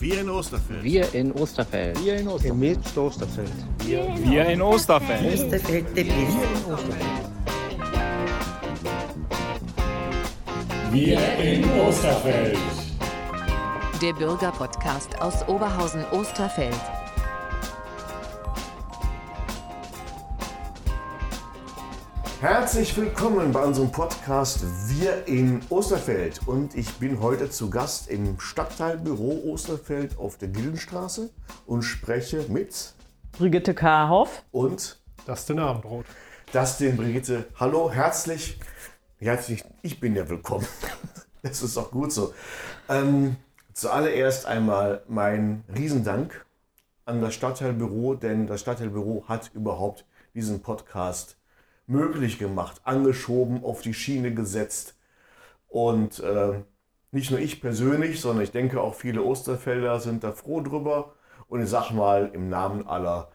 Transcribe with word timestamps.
Wir 0.00 0.20
in 0.20 0.28
Osterfeld. 0.28 0.82
Wir 0.82 1.14
in 1.14 1.32
Osterfeld. 1.32 2.04
Wir 2.04 2.16
in 2.16 2.26
Osterfeld. 2.26 2.58
Mit 2.58 2.98
Osterfeld. 2.98 3.52
Wir, 3.78 4.04
Wir 4.24 4.46
in 4.46 4.60
Osterfeld. 4.60 5.34
Osterfeld 5.34 5.96
der 5.96 6.02
Beste. 6.02 6.48
Wir 10.90 11.20
in 11.38 11.80
Osterfeld. 11.80 12.58
Der 14.02 14.12
Bürgerpodcast 14.14 15.20
aus 15.22 15.46
Oberhausen-Osterfeld. 15.46 17.03
Herzlich 22.44 22.94
willkommen 22.98 23.52
bei 23.52 23.64
unserem 23.64 23.90
Podcast 23.90 24.66
Wir 24.86 25.26
in 25.26 25.62
Osterfeld. 25.70 26.46
Und 26.46 26.74
ich 26.74 26.92
bin 26.96 27.22
heute 27.22 27.48
zu 27.48 27.70
Gast 27.70 28.10
im 28.10 28.38
Stadtteilbüro 28.38 29.50
Osterfeld 29.50 30.18
auf 30.18 30.36
der 30.36 30.48
Gildenstraße 30.48 31.30
und 31.64 31.84
spreche 31.84 32.44
mit 32.50 32.92
Brigitte 33.32 33.72
Karhoff 33.72 34.42
und 34.52 35.00
Dustin 35.24 35.58
Abendroth. 35.58 36.04
Dustin, 36.52 36.98
Brigitte, 36.98 37.46
hallo, 37.58 37.90
herzlich, 37.90 38.60
herzlich, 39.20 39.64
ich 39.80 39.98
bin 39.98 40.14
ja 40.14 40.28
willkommen. 40.28 40.66
Das 41.40 41.62
ist 41.62 41.78
auch 41.78 41.90
gut 41.90 42.12
so. 42.12 42.34
Ähm, 42.90 43.36
zuallererst 43.72 44.44
einmal 44.44 45.02
mein 45.08 45.64
Riesendank 45.74 46.44
an 47.06 47.22
das 47.22 47.32
Stadtteilbüro, 47.32 48.16
denn 48.16 48.46
das 48.46 48.60
Stadtteilbüro 48.60 49.24
hat 49.28 49.50
überhaupt 49.54 50.04
diesen 50.34 50.60
Podcast 50.60 51.38
möglich 51.86 52.38
gemacht, 52.38 52.80
angeschoben, 52.84 53.64
auf 53.64 53.80
die 53.82 53.94
Schiene 53.94 54.32
gesetzt. 54.34 54.96
Und 55.68 56.20
äh, 56.20 56.62
nicht 57.10 57.30
nur 57.30 57.40
ich 57.40 57.60
persönlich, 57.60 58.20
sondern 58.20 58.44
ich 58.44 58.50
denke 58.50 58.80
auch 58.80 58.94
viele 58.94 59.22
Osterfelder 59.22 60.00
sind 60.00 60.24
da 60.24 60.32
froh 60.32 60.60
drüber. 60.60 61.14
Und 61.48 61.62
ich 61.62 61.68
sage 61.68 61.94
mal 61.94 62.30
im 62.32 62.48
Namen 62.48 62.86
aller 62.86 63.30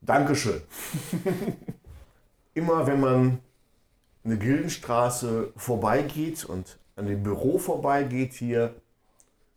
Dankeschön. 0.00 0.60
Immer 2.54 2.86
wenn 2.86 3.00
man 3.00 3.38
eine 4.24 4.38
Gildenstraße 4.38 5.52
vorbeigeht 5.56 6.44
und 6.44 6.78
an 6.96 7.06
dem 7.06 7.22
Büro 7.22 7.58
vorbeigeht 7.58 8.32
hier, 8.32 8.74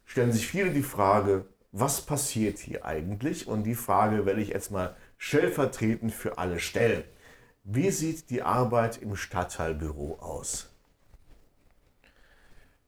stellen 0.05 0.31
sich 0.31 0.47
viele 0.47 0.71
die 0.71 0.83
Frage, 0.83 1.45
was 1.71 2.01
passiert 2.01 2.57
hier 2.57 2.85
eigentlich? 2.85 3.47
Und 3.47 3.63
die 3.63 3.75
Frage 3.75 4.25
werde 4.25 4.41
ich 4.41 4.49
jetzt 4.49 4.71
mal 4.71 4.95
stellvertretend 5.17 6.13
für 6.13 6.37
alle 6.37 6.59
stellen. 6.59 7.03
Wie 7.69 7.91
sieht 7.91 8.29
die 8.29 8.43
Arbeit 8.43 8.95
im 8.95 9.17
Stadtteilbüro 9.17 10.19
aus? 10.21 10.69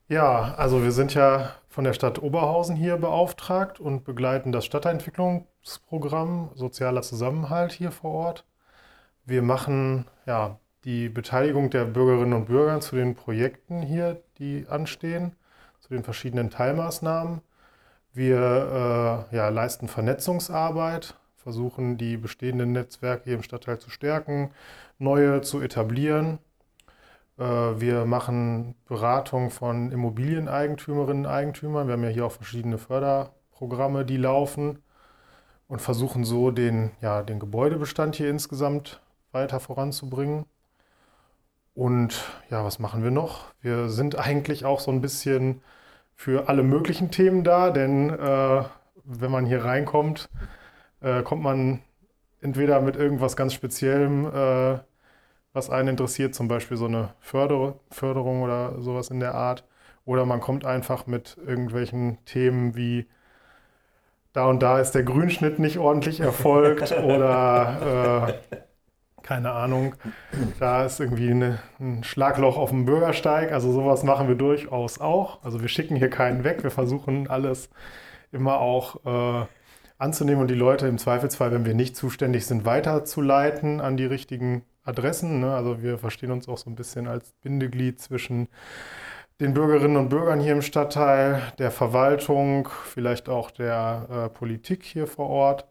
Ja, 0.07 0.55
also 0.55 0.83
wir 0.83 0.93
sind 0.93 1.13
ja 1.13 1.51
von 1.67 1.83
der 1.83 1.91
Stadt 1.91 2.23
Oberhausen 2.23 2.77
hier 2.77 2.95
beauftragt 2.95 3.81
und 3.81 4.05
begleiten 4.05 4.53
das 4.53 4.63
Stadtentwicklungsprogramm 4.65 6.51
Sozialer 6.55 7.01
Zusammenhalt 7.01 7.73
hier 7.73 7.91
vor 7.91 8.11
Ort. 8.11 8.45
Wir 9.25 9.41
machen 9.41 10.05
ja 10.25 10.57
die 10.85 11.09
Beteiligung 11.09 11.69
der 11.69 11.83
Bürgerinnen 11.83 12.31
und 12.31 12.45
Bürger 12.45 12.79
zu 12.79 12.95
den 12.95 13.15
Projekten 13.15 13.81
hier, 13.81 14.23
die 14.37 14.65
anstehen, 14.69 15.35
zu 15.81 15.89
den 15.89 16.05
verschiedenen 16.05 16.51
Teilmaßnahmen. 16.51 17.41
Wir 18.13 19.27
äh, 19.29 19.35
ja, 19.35 19.49
leisten 19.49 19.89
Vernetzungsarbeit, 19.89 21.18
versuchen 21.41 21.97
die 21.97 22.17
bestehenden 22.17 22.71
Netzwerke 22.73 23.25
hier 23.25 23.35
im 23.35 23.43
Stadtteil 23.43 23.79
zu 23.79 23.89
stärken, 23.89 24.51
neue 24.97 25.41
zu 25.41 25.61
etablieren. 25.61 26.39
Äh, 27.37 27.43
wir 27.43 28.05
machen 28.05 28.75
Beratung 28.87 29.49
von 29.49 29.91
Immobilieneigentümerinnen 29.91 31.25
und 31.25 31.31
Eigentümern. 31.31 31.87
Wir 31.87 31.93
haben 31.93 32.03
ja 32.03 32.09
hier 32.09 32.25
auch 32.25 32.31
verschiedene 32.31 32.77
Förderprogramme, 32.77 34.05
die 34.05 34.17
laufen 34.17 34.83
und 35.67 35.81
versuchen 35.81 36.25
so 36.25 36.51
den, 36.51 36.91
ja, 37.01 37.23
den 37.23 37.39
Gebäudebestand 37.39 38.15
hier 38.15 38.29
insgesamt 38.29 39.01
weiter 39.31 39.59
voranzubringen. 39.59 40.45
Und 41.73 42.25
ja, 42.49 42.65
was 42.65 42.79
machen 42.79 43.03
wir 43.03 43.11
noch? 43.11 43.45
Wir 43.61 43.87
sind 43.87 44.19
eigentlich 44.19 44.65
auch 44.65 44.81
so 44.81 44.91
ein 44.91 44.99
bisschen 44.99 45.61
für 46.15 46.49
alle 46.49 46.63
möglichen 46.63 47.11
Themen 47.11 47.45
da, 47.45 47.69
denn 47.69 48.09
äh, 48.09 48.63
wenn 49.05 49.31
man 49.31 49.45
hier 49.45 49.63
reinkommt, 49.63 50.29
äh, 51.01 51.23
kommt 51.23 51.43
man 51.43 51.81
entweder 52.41 52.81
mit 52.81 52.95
irgendwas 52.95 53.35
ganz 53.35 53.53
Speziellem, 53.53 54.25
äh, 54.25 54.79
was 55.53 55.69
einen 55.69 55.89
interessiert, 55.89 56.35
zum 56.35 56.47
Beispiel 56.47 56.77
so 56.77 56.85
eine 56.85 57.13
Förder 57.19 57.75
Förderung 57.91 58.43
oder 58.43 58.81
sowas 58.81 59.09
in 59.09 59.19
der 59.19 59.35
Art, 59.35 59.65
oder 60.05 60.25
man 60.25 60.39
kommt 60.39 60.65
einfach 60.65 61.07
mit 61.07 61.37
irgendwelchen 61.45 62.23
Themen 62.25 62.75
wie 62.75 63.07
da 64.33 64.45
und 64.45 64.61
da 64.61 64.79
ist 64.79 64.91
der 64.91 65.03
Grünschnitt 65.03 65.59
nicht 65.59 65.79
ordentlich 65.79 66.19
erfolgt 66.19 66.91
oder 67.03 68.37
äh, 68.51 68.57
keine 69.29 69.51
Ahnung, 69.51 69.95
da 70.59 70.85
ist 70.85 70.99
irgendwie 70.99 71.29
eine, 71.29 71.59
ein 71.79 72.03
Schlagloch 72.03 72.57
auf 72.57 72.69
dem 72.69 72.85
Bürgersteig. 72.85 73.51
Also 73.51 73.71
sowas 73.71 74.03
machen 74.03 74.27
wir 74.27 74.33
durchaus 74.33 74.99
auch. 74.99 75.43
Also 75.43 75.61
wir 75.61 75.67
schicken 75.67 75.95
hier 75.95 76.09
keinen 76.09 76.43
weg. 76.43 76.63
Wir 76.63 76.71
versuchen 76.71 77.27
alles 77.27 77.69
immer 78.31 78.59
auch 78.59 79.05
äh, 79.05 79.45
anzunehmen 79.99 80.41
und 80.41 80.47
die 80.47 80.55
Leute 80.55 80.87
im 80.87 80.97
Zweifelsfall, 80.97 81.51
wenn 81.51 81.65
wir 81.65 81.75
nicht 81.75 81.95
zuständig 81.95 82.47
sind, 82.47 82.65
weiterzuleiten 82.65 83.81
an 83.81 83.97
die 83.97 84.05
richtigen 84.05 84.63
Adressen. 84.83 85.41
Ne? 85.41 85.53
Also 85.53 85.83
wir 85.83 85.99
verstehen 85.99 86.31
uns 86.31 86.47
auch 86.47 86.57
so 86.57 86.69
ein 86.69 86.75
bisschen 86.75 87.07
als 87.07 87.33
Bindeglied 87.43 87.99
zwischen 87.99 88.47
den 89.39 89.53
Bürgerinnen 89.53 89.97
und 89.97 90.09
Bürgern 90.09 90.39
hier 90.39 90.53
im 90.53 90.61
Stadtteil, 90.61 91.41
der 91.59 91.71
Verwaltung, 91.71 92.67
vielleicht 92.85 93.29
auch 93.29 93.51
der 93.51 94.07
äh, 94.09 94.29
Politik 94.29 94.83
hier 94.83 95.07
vor 95.07 95.29
Ort. 95.29 95.65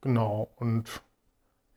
Genau. 0.00 0.50
Und 0.56 1.02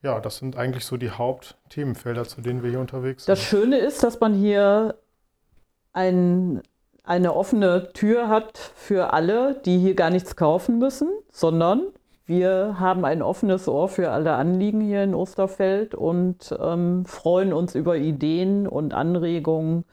ja, 0.02 0.20
das 0.20 0.36
sind 0.36 0.56
eigentlich 0.56 0.84
so 0.84 0.96
die 0.96 1.10
Hauptthemenfelder, 1.10 2.24
zu 2.24 2.40
denen 2.40 2.62
wir 2.62 2.70
hier 2.70 2.80
unterwegs 2.80 3.24
sind. 3.24 3.32
Das 3.32 3.42
Schöne 3.42 3.78
ist, 3.78 4.02
dass 4.02 4.20
man 4.20 4.34
hier 4.34 4.96
ein, 5.92 6.62
eine 7.08 7.34
offene 7.34 7.92
Tür 7.92 8.28
hat 8.28 8.58
für 8.74 9.12
alle, 9.12 9.60
die 9.64 9.78
hier 9.78 9.94
gar 9.94 10.10
nichts 10.10 10.36
kaufen 10.36 10.78
müssen, 10.78 11.08
sondern 11.32 11.86
wir 12.26 12.76
haben 12.78 13.06
ein 13.06 13.22
offenes 13.22 13.66
Ohr 13.66 13.88
für 13.88 14.10
alle 14.10 14.34
Anliegen 14.34 14.82
hier 14.82 15.02
in 15.02 15.14
Osterfeld 15.14 15.94
und 15.94 16.54
ähm, 16.60 17.06
freuen 17.06 17.54
uns 17.54 17.74
über 17.74 17.96
Ideen 17.96 18.66
und 18.66 18.92
Anregungen, 18.92 19.84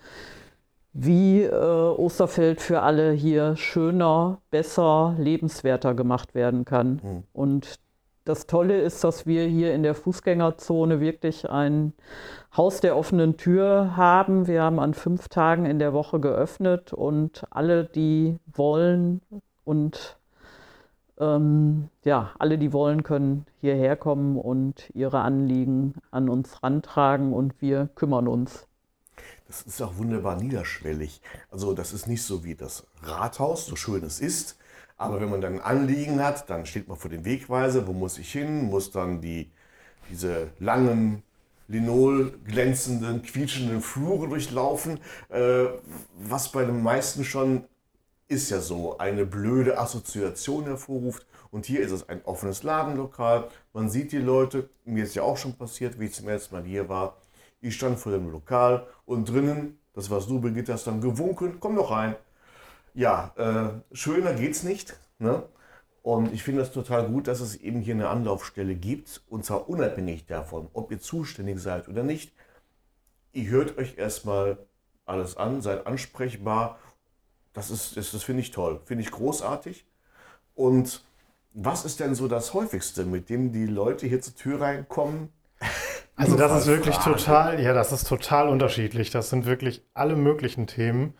wie 0.92 1.44
äh, 1.44 1.52
Osterfeld 1.54 2.60
für 2.60 2.82
alle 2.82 3.12
hier 3.12 3.56
schöner, 3.56 4.42
besser, 4.52 5.16
lebenswerter 5.18 5.94
gemacht 5.94 6.36
werden 6.36 6.66
kann. 6.66 7.00
Mhm. 7.02 7.24
Und 7.32 7.80
das 8.26 8.48
Tolle 8.48 8.82
ist, 8.82 9.04
dass 9.04 9.28
wir 9.28 9.46
hier 9.46 9.74
in 9.74 9.84
der 9.84 9.94
Fußgängerzone 9.94 11.00
wirklich 11.00 11.50
ein 11.50 11.94
Haus 12.58 12.82
der 12.82 12.98
offenen 12.98 13.38
Tür 13.38 13.96
haben. 13.96 14.48
Wir 14.48 14.64
haben 14.64 14.80
an 14.80 14.96
fünf 14.96 15.30
Tagen 15.30 15.66
in 15.66 15.78
der 15.78 15.94
Woche 15.94 16.20
geöffnet 16.20 16.92
und 16.92 17.44
alle, 17.52 17.86
die 17.86 18.38
wollen 18.52 19.22
und 19.64 20.18
ähm, 21.20 21.90
ja, 22.04 22.32
alle, 22.40 22.58
die 22.58 22.74
wollen, 22.74 23.04
können 23.04 23.46
hierher 23.62 23.96
kommen 23.96 24.38
und 24.38 24.90
ihre 24.96 25.20
Anliegen 25.20 25.94
an 26.10 26.28
uns 26.28 26.64
rantragen 26.64 27.32
und 27.32 27.62
wir 27.62 27.90
kümmern 27.96 28.28
uns. 28.28 28.68
Das 29.48 29.62
ist 29.62 29.82
auch 29.82 29.98
wunderbar 29.98 30.36
niederschwellig. 30.38 31.22
Also 31.52 31.74
das 31.74 31.94
ist 31.94 32.08
nicht 32.08 32.24
so 32.24 32.44
wie 32.44 32.56
das 32.56 32.88
Rathaus, 33.04 33.68
so 33.68 33.76
schön 33.76 34.04
es 34.04 34.20
ist, 34.20 34.58
aber 34.98 35.20
wenn 35.20 35.30
man 35.30 35.42
dann 35.42 35.56
ein 35.56 35.62
Anliegen 35.62 36.24
hat, 36.24 36.50
dann 36.50 36.66
steht 36.66 36.88
man 36.88 36.98
vor 36.98 37.10
dem 37.10 37.26
Wegweiser, 37.26 37.86
wo 37.88 37.94
muss 37.94 38.18
ich 38.18 38.32
hin, 38.32 38.66
muss 38.66 38.92
dann 38.92 39.22
die, 39.22 39.52
diese 40.10 40.50
langen, 40.60 41.24
linol 41.68 42.40
glänzenden, 42.46 43.22
quietschenden 43.22 43.82
Flure 43.82 44.30
durchlaufen, 44.30 45.00
äh, 45.30 45.66
was 46.18 46.52
bei 46.52 46.64
den 46.64 46.82
meisten 46.82 47.24
schon 47.24 47.66
ist 48.28 48.50
ja 48.50 48.60
so 48.60 48.98
eine 48.98 49.26
blöde 49.26 49.78
Assoziation 49.78 50.64
hervorruft. 50.64 51.26
Und 51.52 51.66
hier 51.66 51.82
ist 51.82 51.92
es 51.92 52.10
ein 52.10 52.24
offenes 52.26 52.64
Ladenlokal. 52.64 53.50
Man 53.72 53.90
sieht 53.90 54.12
die 54.12 54.18
Leute. 54.18 54.70
Mir 54.84 55.04
ist 55.04 55.16
ja 55.16 55.22
auch 55.22 55.38
schon 55.38 55.54
passiert, 55.54 56.00
wie 56.00 56.06
ich 56.06 56.14
zum 56.14 56.28
ersten 56.28 56.56
Mal 56.56 56.64
hier 56.64 56.90
war. 56.90 57.18
Ich 57.62 57.76
stand 57.76 58.00
vor 58.00 58.12
dem 58.12 58.32
Lokal 58.32 58.88
und 59.06 59.30
drinnen, 59.30 59.78
das 59.94 60.10
warst 60.10 60.30
du, 60.30 60.42
Brigitte, 60.42 60.74
hast 60.74 60.88
dann 60.88 61.02
gewunken. 61.02 61.60
Komm 61.60 61.76
doch 61.76 61.92
rein 61.92 62.16
ja, 62.96 63.34
äh, 63.38 63.96
schöner 63.96 64.34
geht's 64.34 64.64
nicht. 64.64 65.00
Ne? 65.20 65.44
Und 66.02 66.34
ich 66.34 66.44
finde 66.44 66.62
das 66.62 66.72
total 66.72 67.08
gut, 67.08 67.28
dass 67.28 67.40
es 67.40 67.56
eben 67.56 67.82
hier 67.82 67.94
eine 67.94 68.10
Anlaufstelle 68.10 68.76
gibt. 68.76 69.22
Und 69.28 69.46
zwar 69.46 69.70
unabhängig 69.70 70.26
davon, 70.26 70.70
ob 70.74 70.92
ihr 70.92 71.00
zuständig 71.00 71.60
seid 71.60 71.88
oder 71.88 72.04
nicht. 72.04 72.34
Ihr 73.34 73.50
hört 73.50 73.78
euch 73.78 73.98
erstmal 73.98 74.58
alles 75.06 75.36
an, 75.36 75.62
seid 75.62 75.86
ansprechbar. 75.86 76.80
Das, 77.54 77.70
ist, 77.70 77.98
das, 77.98 78.12
das 78.12 78.24
finde 78.24 78.42
ich 78.42 78.52
toll, 78.52 78.82
finde 78.86 79.04
ich 79.04 79.12
großartig. 79.12 79.86
Und 80.56 81.04
was 81.54 81.86
ist 81.86 82.00
denn 82.00 82.16
so 82.16 82.28
das 82.28 82.54
häufigste, 82.54 83.06
mit 83.06 83.30
dem 83.30 83.52
die 83.52 83.66
Leute 83.66 84.08
hier 84.08 84.22
zur 84.22 84.36
Tür 84.36 84.62
reinkommen? 84.62 85.30
Also 86.18 86.38
das 86.38 86.62
ist 86.62 86.68
wirklich 86.68 86.96
Frage. 86.96 87.18
total, 87.18 87.62
ja, 87.62 87.74
das 87.74 87.92
ist 87.92 88.08
total 88.08 88.48
unterschiedlich. 88.48 89.10
Das 89.10 89.30
sind 89.30 89.46
wirklich 89.46 89.84
alle 89.94 90.16
möglichen 90.16 90.66
Themen. 90.66 91.14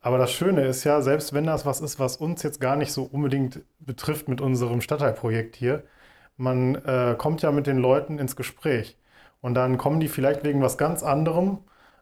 Aber 0.00 0.18
das 0.18 0.32
Schöne 0.32 0.64
ist 0.66 0.84
ja, 0.84 1.00
selbst 1.02 1.32
wenn 1.34 1.46
das 1.46 1.66
was 1.66 1.80
ist, 1.80 1.98
was 1.98 2.16
uns 2.16 2.42
jetzt 2.42 2.60
gar 2.60 2.76
nicht 2.76 2.92
so 2.92 3.04
unbedingt 3.04 3.62
betrifft 3.80 4.28
mit 4.28 4.40
unserem 4.40 4.80
Stadtteilprojekt 4.80 5.56
hier, 5.56 5.82
man 6.36 6.76
äh, 6.76 7.14
kommt 7.18 7.42
ja 7.42 7.50
mit 7.52 7.66
den 7.66 7.78
Leuten 7.78 8.18
ins 8.18 8.36
Gespräch. 8.36 8.98
Und 9.40 9.54
dann 9.54 9.78
kommen 9.78 10.00
die 10.00 10.08
vielleicht 10.08 10.44
wegen 10.44 10.62
was 10.62 10.78
ganz 10.78 11.02
anderem, 11.02 11.58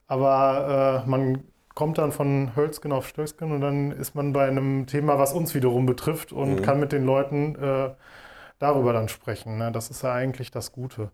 aber 0.07 1.03
äh, 1.07 1.09
man 1.09 1.45
kommt 1.75 1.99
dann 1.99 2.13
von 2.13 2.55
Hölzgen 2.57 2.93
auf 2.93 3.09
Stößgen 3.09 3.51
und 3.53 3.61
dann 3.61 3.91
ist 3.93 4.15
man 4.15 4.33
bei 4.33 4.47
einem 4.47 4.87
Thema, 4.87 5.19
was 5.19 5.33
uns 5.33 5.55
wiederum 5.55 5.87
betrifft 5.87 6.33
und 6.33 6.61
Mhm. 6.61 6.63
kann 6.63 6.81
mit 6.81 6.93
den 6.93 7.05
Leuten 7.05 7.57
äh, 7.57 7.91
darüber 8.59 8.93
dann 8.93 9.09
sprechen. 9.09 9.59
Ne? 9.59 9.73
Das 9.73 9.91
ist 9.91 10.03
ja 10.03 10.13
eigentlich 10.13 10.51
das 10.51 10.73
Gute. 10.73 11.11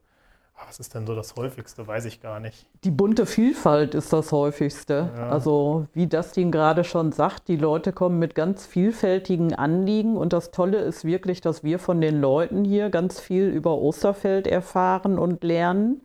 Aber 0.60 0.68
Was 0.68 0.78
ist 0.78 0.94
denn 0.94 1.06
so 1.06 1.14
das 1.14 1.34
häufigste? 1.36 1.86
Weiß 1.86 2.04
ich 2.04 2.20
gar 2.20 2.38
nicht. 2.38 2.66
Die 2.84 2.90
bunte 2.90 3.24
Vielfalt 3.24 3.94
ist 3.94 4.12
das 4.12 4.30
häufigste. 4.30 5.10
Ja. 5.16 5.28
Also 5.30 5.86
wie 5.94 6.06
Dustin 6.06 6.52
gerade 6.52 6.84
schon 6.84 7.12
sagt, 7.12 7.48
die 7.48 7.56
Leute 7.56 7.92
kommen 7.92 8.18
mit 8.18 8.34
ganz 8.34 8.66
vielfältigen 8.66 9.54
Anliegen 9.54 10.16
und 10.16 10.32
das 10.32 10.50
Tolle 10.50 10.78
ist 10.78 11.04
wirklich, 11.04 11.40
dass 11.40 11.64
wir 11.64 11.78
von 11.78 12.00
den 12.00 12.20
Leuten 12.20 12.64
hier 12.64 12.90
ganz 12.90 13.18
viel 13.20 13.48
über 13.48 13.78
Osterfeld 13.78 14.46
erfahren 14.46 15.18
und 15.18 15.42
lernen. 15.42 16.02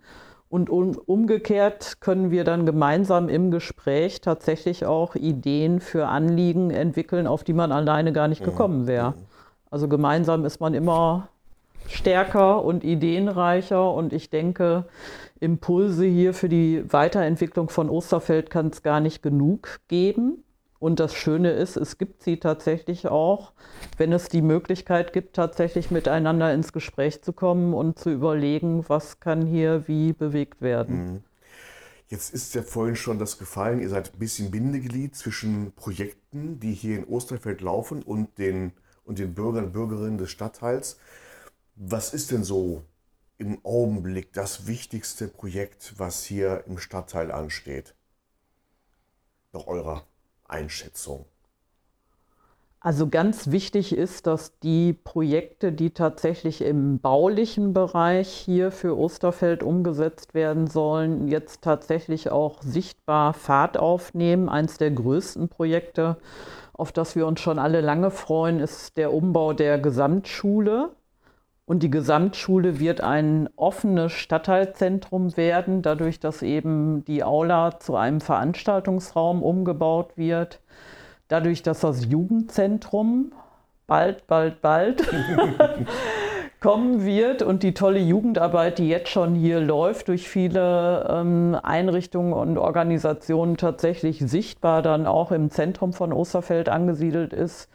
Und 0.47 0.69
um, 0.69 0.97
umgekehrt 1.05 1.99
können 1.99 2.31
wir 2.31 2.45
dann 2.45 2.65
gemeinsam 2.65 3.27
im 3.27 3.51
Gespräch 3.51 4.21
tatsächlich 4.21 4.85
auch 4.85 5.15
Ideen 5.15 5.81
für 5.81 6.07
Anliegen 6.07 6.71
entwickeln, 6.71 7.27
auf 7.27 7.43
die 7.43 7.53
man 7.53 7.73
alleine 7.73 8.13
gar 8.13 8.29
nicht 8.29 8.43
gekommen 8.43 8.87
wäre. 8.87 9.15
Also 9.69 9.89
gemeinsam 9.89 10.45
ist 10.45 10.61
man 10.61 10.73
immer 10.73 11.27
stärker 11.87 12.63
und 12.63 12.83
ideenreicher 12.83 13.93
und 13.93 14.13
ich 14.13 14.29
denke, 14.29 14.85
Impulse 15.39 16.05
hier 16.05 16.33
für 16.33 16.49
die 16.49 16.83
Weiterentwicklung 16.91 17.69
von 17.69 17.89
Osterfeld 17.89 18.49
kann 18.49 18.67
es 18.67 18.83
gar 18.83 18.99
nicht 18.99 19.21
genug 19.21 19.79
geben. 19.87 20.43
Und 20.79 20.99
das 20.99 21.15
Schöne 21.15 21.51
ist, 21.51 21.77
es 21.77 21.97
gibt 21.97 22.21
sie 22.21 22.37
tatsächlich 22.37 23.07
auch, 23.07 23.53
wenn 23.97 24.11
es 24.11 24.27
die 24.27 24.41
Möglichkeit 24.41 25.13
gibt, 25.13 25.35
tatsächlich 25.35 25.89
miteinander 25.89 26.53
ins 26.53 26.73
Gespräch 26.73 27.21
zu 27.23 27.33
kommen 27.33 27.73
und 27.73 27.97
zu 27.97 28.11
überlegen, 28.11 28.83
was 28.88 29.19
kann 29.19 29.45
hier 29.45 29.88
wie 29.88 30.13
bewegt 30.13 30.61
werden. 30.61 31.23
Jetzt 32.07 32.33
ist 32.33 32.53
ja 32.53 32.61
vorhin 32.61 32.95
schon 32.95 33.17
das 33.17 33.39
gefallen, 33.39 33.79
ihr 33.79 33.89
seid 33.89 34.13
ein 34.13 34.19
bisschen 34.19 34.51
Bindeglied 34.51 35.15
zwischen 35.15 35.71
Projekten, 35.75 36.59
die 36.59 36.73
hier 36.73 36.97
in 36.99 37.05
Osterfeld 37.05 37.61
laufen 37.61 38.03
und 38.03 38.38
den, 38.38 38.73
und 39.05 39.17
den 39.17 39.33
Bürgern 39.33 39.65
und 39.65 39.73
Bürgerinnen 39.73 40.19
des 40.19 40.29
Stadtteils. 40.29 40.99
Was 41.75 42.13
ist 42.13 42.31
denn 42.31 42.45
so 42.45 42.83
im 43.38 43.60
Augenblick 43.66 44.31
das 44.31 44.66
wichtigste 44.66 45.27
Projekt, 45.27 45.95
was 45.98 46.24
hier 46.24 46.63
im 46.68 46.77
Stadtteil 46.77 47.31
ansteht? 47.31 47.95
Nach 49.51 49.68
eurer 49.68 50.06
Einschätzung. 50.48 51.25
Also 52.80 53.10
ganz 53.10 53.51
wichtig 53.51 53.98
ist, 53.98 54.25
dass 54.25 54.57
die 54.60 54.94
Projekte, 54.94 55.74
die 55.74 55.89
tatsächlich 55.89 56.62
im 56.62 57.00
baulichen 57.00 57.74
Bereich 57.74 58.30
hier 58.30 58.72
für 58.72 58.98
Osterfeld 58.98 59.62
umgesetzt 59.62 60.33
werden 60.33 60.68
sollen, 60.68 61.27
jetzt 61.27 61.62
tatsächlich 61.62 62.30
auch 62.30 62.62
sichtbar 62.62 63.33
Fahrt 63.33 63.77
aufnehmen. 63.77 64.48
Eins 64.48 64.77
der 64.77 64.92
größten 64.92 65.50
Projekte, 65.50 66.18
auf 66.72 66.94
das 66.94 67.18
wir 67.18 67.27
uns 67.27 67.42
schon 67.42 67.60
alle 67.60 67.81
lange 67.81 68.12
freuen, 68.12 68.62
ist 68.62 68.95
der 68.95 69.12
Umbau 69.12 69.51
der 69.51 69.77
Gesamtschule. 69.80 70.92
Und 71.67 71.81
die 71.81 71.89
Gesamtschule 71.89 72.79
wird 72.79 73.01
ein 73.01 73.50
offenes 73.56 74.12
Stadtteilzentrum 74.12 75.35
werden, 75.35 75.81
dadurch, 75.81 76.19
dass 76.19 76.44
eben 76.44 77.03
die 77.06 77.23
Aula 77.23 77.79
zu 77.79 77.95
einem 77.95 78.21
Veranstaltungsraum 78.21 79.41
umgebaut 79.41 80.15
wird. 80.15 80.62
Dadurch, 81.27 81.63
dass 81.63 81.79
das 81.79 82.06
Jugendzentrum 82.06 83.31
bald, 83.88 84.27
bald, 84.27 84.62
bald 84.62 85.03
kommen 86.59 87.03
wird 87.03 87.41
und 87.41 87.63
die 87.63 87.73
tolle 87.73 88.00
Jugendarbeit, 88.00 88.77
die 88.77 88.88
jetzt 88.88 89.09
schon 89.09 89.33
hier 89.33 89.59
läuft, 89.59 90.07
durch 90.07 90.29
viele 90.29 91.07
ähm, 91.09 91.57
Einrichtungen 91.63 92.33
und 92.33 92.59
Organisationen 92.59 93.57
tatsächlich 93.57 94.19
sichtbar 94.19 94.83
dann 94.83 95.07
auch 95.07 95.31
im 95.31 95.50
Zentrum 95.50 95.94
von 95.94 96.13
Osterfeld 96.13 96.69
angesiedelt 96.69 97.33
ist. 97.33 97.69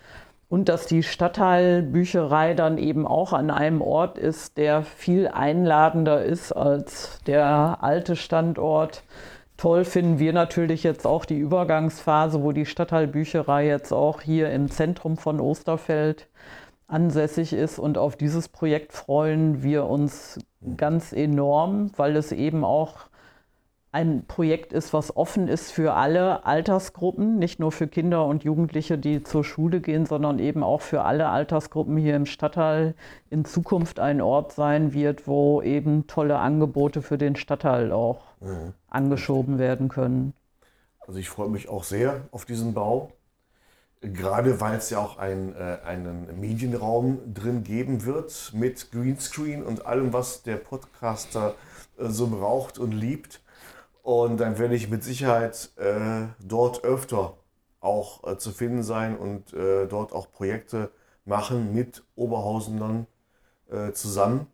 Und 0.50 0.68
dass 0.68 0.86
die 0.86 1.04
Stadtteilbücherei 1.04 2.54
dann 2.54 2.76
eben 2.76 3.06
auch 3.06 3.32
an 3.32 3.52
einem 3.52 3.80
Ort 3.80 4.18
ist, 4.18 4.58
der 4.58 4.82
viel 4.82 5.28
einladender 5.28 6.24
ist 6.24 6.50
als 6.50 7.20
der 7.28 7.78
alte 7.82 8.16
Standort. 8.16 9.04
Toll 9.56 9.84
finden 9.84 10.18
wir 10.18 10.32
natürlich 10.32 10.82
jetzt 10.82 11.06
auch 11.06 11.24
die 11.24 11.38
Übergangsphase, 11.38 12.42
wo 12.42 12.50
die 12.50 12.66
Stadtteilbücherei 12.66 13.64
jetzt 13.64 13.92
auch 13.92 14.22
hier 14.22 14.50
im 14.50 14.68
Zentrum 14.72 15.16
von 15.16 15.38
Osterfeld 15.38 16.26
ansässig 16.88 17.52
ist. 17.52 17.78
Und 17.78 17.96
auf 17.96 18.16
dieses 18.16 18.48
Projekt 18.48 18.92
freuen 18.92 19.62
wir 19.62 19.86
uns 19.86 20.40
ganz 20.76 21.12
enorm, 21.12 21.92
weil 21.96 22.16
es 22.16 22.32
eben 22.32 22.64
auch 22.64 23.09
ein 23.92 24.24
Projekt 24.26 24.72
ist, 24.72 24.92
was 24.92 25.16
offen 25.16 25.48
ist 25.48 25.72
für 25.72 25.94
alle 25.94 26.44
Altersgruppen, 26.44 27.38
nicht 27.38 27.58
nur 27.58 27.72
für 27.72 27.88
Kinder 27.88 28.24
und 28.26 28.44
Jugendliche, 28.44 28.98
die 28.98 29.24
zur 29.24 29.42
Schule 29.42 29.80
gehen, 29.80 30.06
sondern 30.06 30.38
eben 30.38 30.62
auch 30.62 30.80
für 30.80 31.02
alle 31.02 31.28
Altersgruppen 31.28 31.96
hier 31.96 32.14
im 32.14 32.26
Stadtteil 32.26 32.94
in 33.30 33.44
Zukunft 33.44 33.98
ein 33.98 34.20
Ort 34.20 34.52
sein 34.52 34.92
wird, 34.92 35.26
wo 35.26 35.60
eben 35.62 36.06
tolle 36.06 36.38
Angebote 36.38 37.02
für 37.02 37.18
den 37.18 37.34
Stadtteil 37.34 37.90
auch 37.90 38.22
angeschoben 38.88 39.58
werden 39.58 39.88
können. 39.88 40.34
Also 41.00 41.18
ich 41.18 41.28
freue 41.28 41.48
mich 41.48 41.68
auch 41.68 41.82
sehr 41.82 42.22
auf 42.30 42.44
diesen 42.44 42.72
Bau. 42.72 43.12
Gerade 44.00 44.60
weil 44.60 44.78
es 44.78 44.88
ja 44.88 44.98
auch 44.98 45.18
ein, 45.18 45.54
äh, 45.54 45.78
einen 45.84 46.40
Medienraum 46.40 47.34
drin 47.34 47.64
geben 47.64 48.06
wird 48.06 48.52
mit 48.54 48.90
Greenscreen 48.92 49.62
und 49.62 49.84
allem, 49.84 50.14
was 50.14 50.42
der 50.42 50.56
Podcaster 50.56 51.54
äh, 51.98 52.08
so 52.08 52.28
braucht 52.28 52.78
und 52.78 52.92
liebt. 52.92 53.42
Und 54.10 54.38
dann 54.38 54.58
werde 54.58 54.74
ich 54.74 54.90
mit 54.90 55.04
Sicherheit 55.04 55.70
äh, 55.76 56.26
dort 56.40 56.82
öfter 56.82 57.36
auch 57.78 58.26
äh, 58.26 58.38
zu 58.38 58.50
finden 58.50 58.82
sein 58.82 59.16
und 59.16 59.52
äh, 59.52 59.86
dort 59.86 60.12
auch 60.12 60.32
Projekte 60.32 60.90
machen 61.24 61.72
mit 61.72 62.02
Oberhausenern 62.16 63.06
äh, 63.70 63.92
zusammen. 63.92 64.48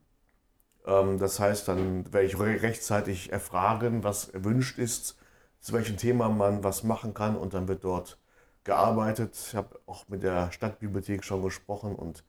Ähm, 0.87 1.19
das 1.19 1.41
heißt, 1.41 1.69
dann 1.69 2.13
werde 2.13 2.27
ich 2.27 2.39
re 2.39 2.61
rechtzeitig 2.61 3.33
erfragen, 3.33 4.05
was 4.05 4.29
erwünscht 4.29 4.79
ist, 4.79 5.17
zu 5.61 5.73
welchem 5.73 5.97
Thema 5.97 6.29
man 6.29 6.63
was 6.63 6.83
machen 6.85 7.15
kann 7.15 7.35
und 7.35 7.55
dann 7.55 7.67
wird 7.67 7.83
dort 7.83 8.19
gearbeitet. 8.63 9.35
Ich 9.49 9.55
habe 9.55 9.81
auch 9.87 10.07
mit 10.09 10.23
der 10.23 10.53
Stadtbibliothek 10.53 11.25
schon 11.25 11.41
gesprochen 11.43 11.97
und 11.97 12.25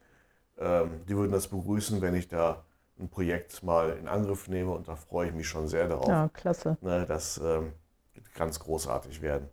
ähm, 0.58 1.02
die 1.10 1.18
würden 1.18 1.34
das 1.34 1.50
begrüßen, 1.50 2.00
wenn 2.00 2.16
ich 2.16 2.30
da 2.30 2.64
ein 3.00 3.10
Projekt 3.10 3.64
mal 3.64 3.98
in 3.98 4.08
Angriff 4.08 4.48
nehme 4.48 4.72
und 4.72 4.88
da 4.88 4.96
freue 4.96 5.28
ich 5.30 5.34
mich 5.34 5.48
schon 5.48 5.68
sehr 5.68 5.88
darauf. 5.88 6.08
Ja, 6.08 6.30
klasse. 6.30 6.78
Ne, 6.82 7.06
das 7.08 7.38
ähm, 7.38 7.74
wird 8.14 8.34
ganz 8.34 8.60
großartig 8.60 9.22
werden. 9.22 9.50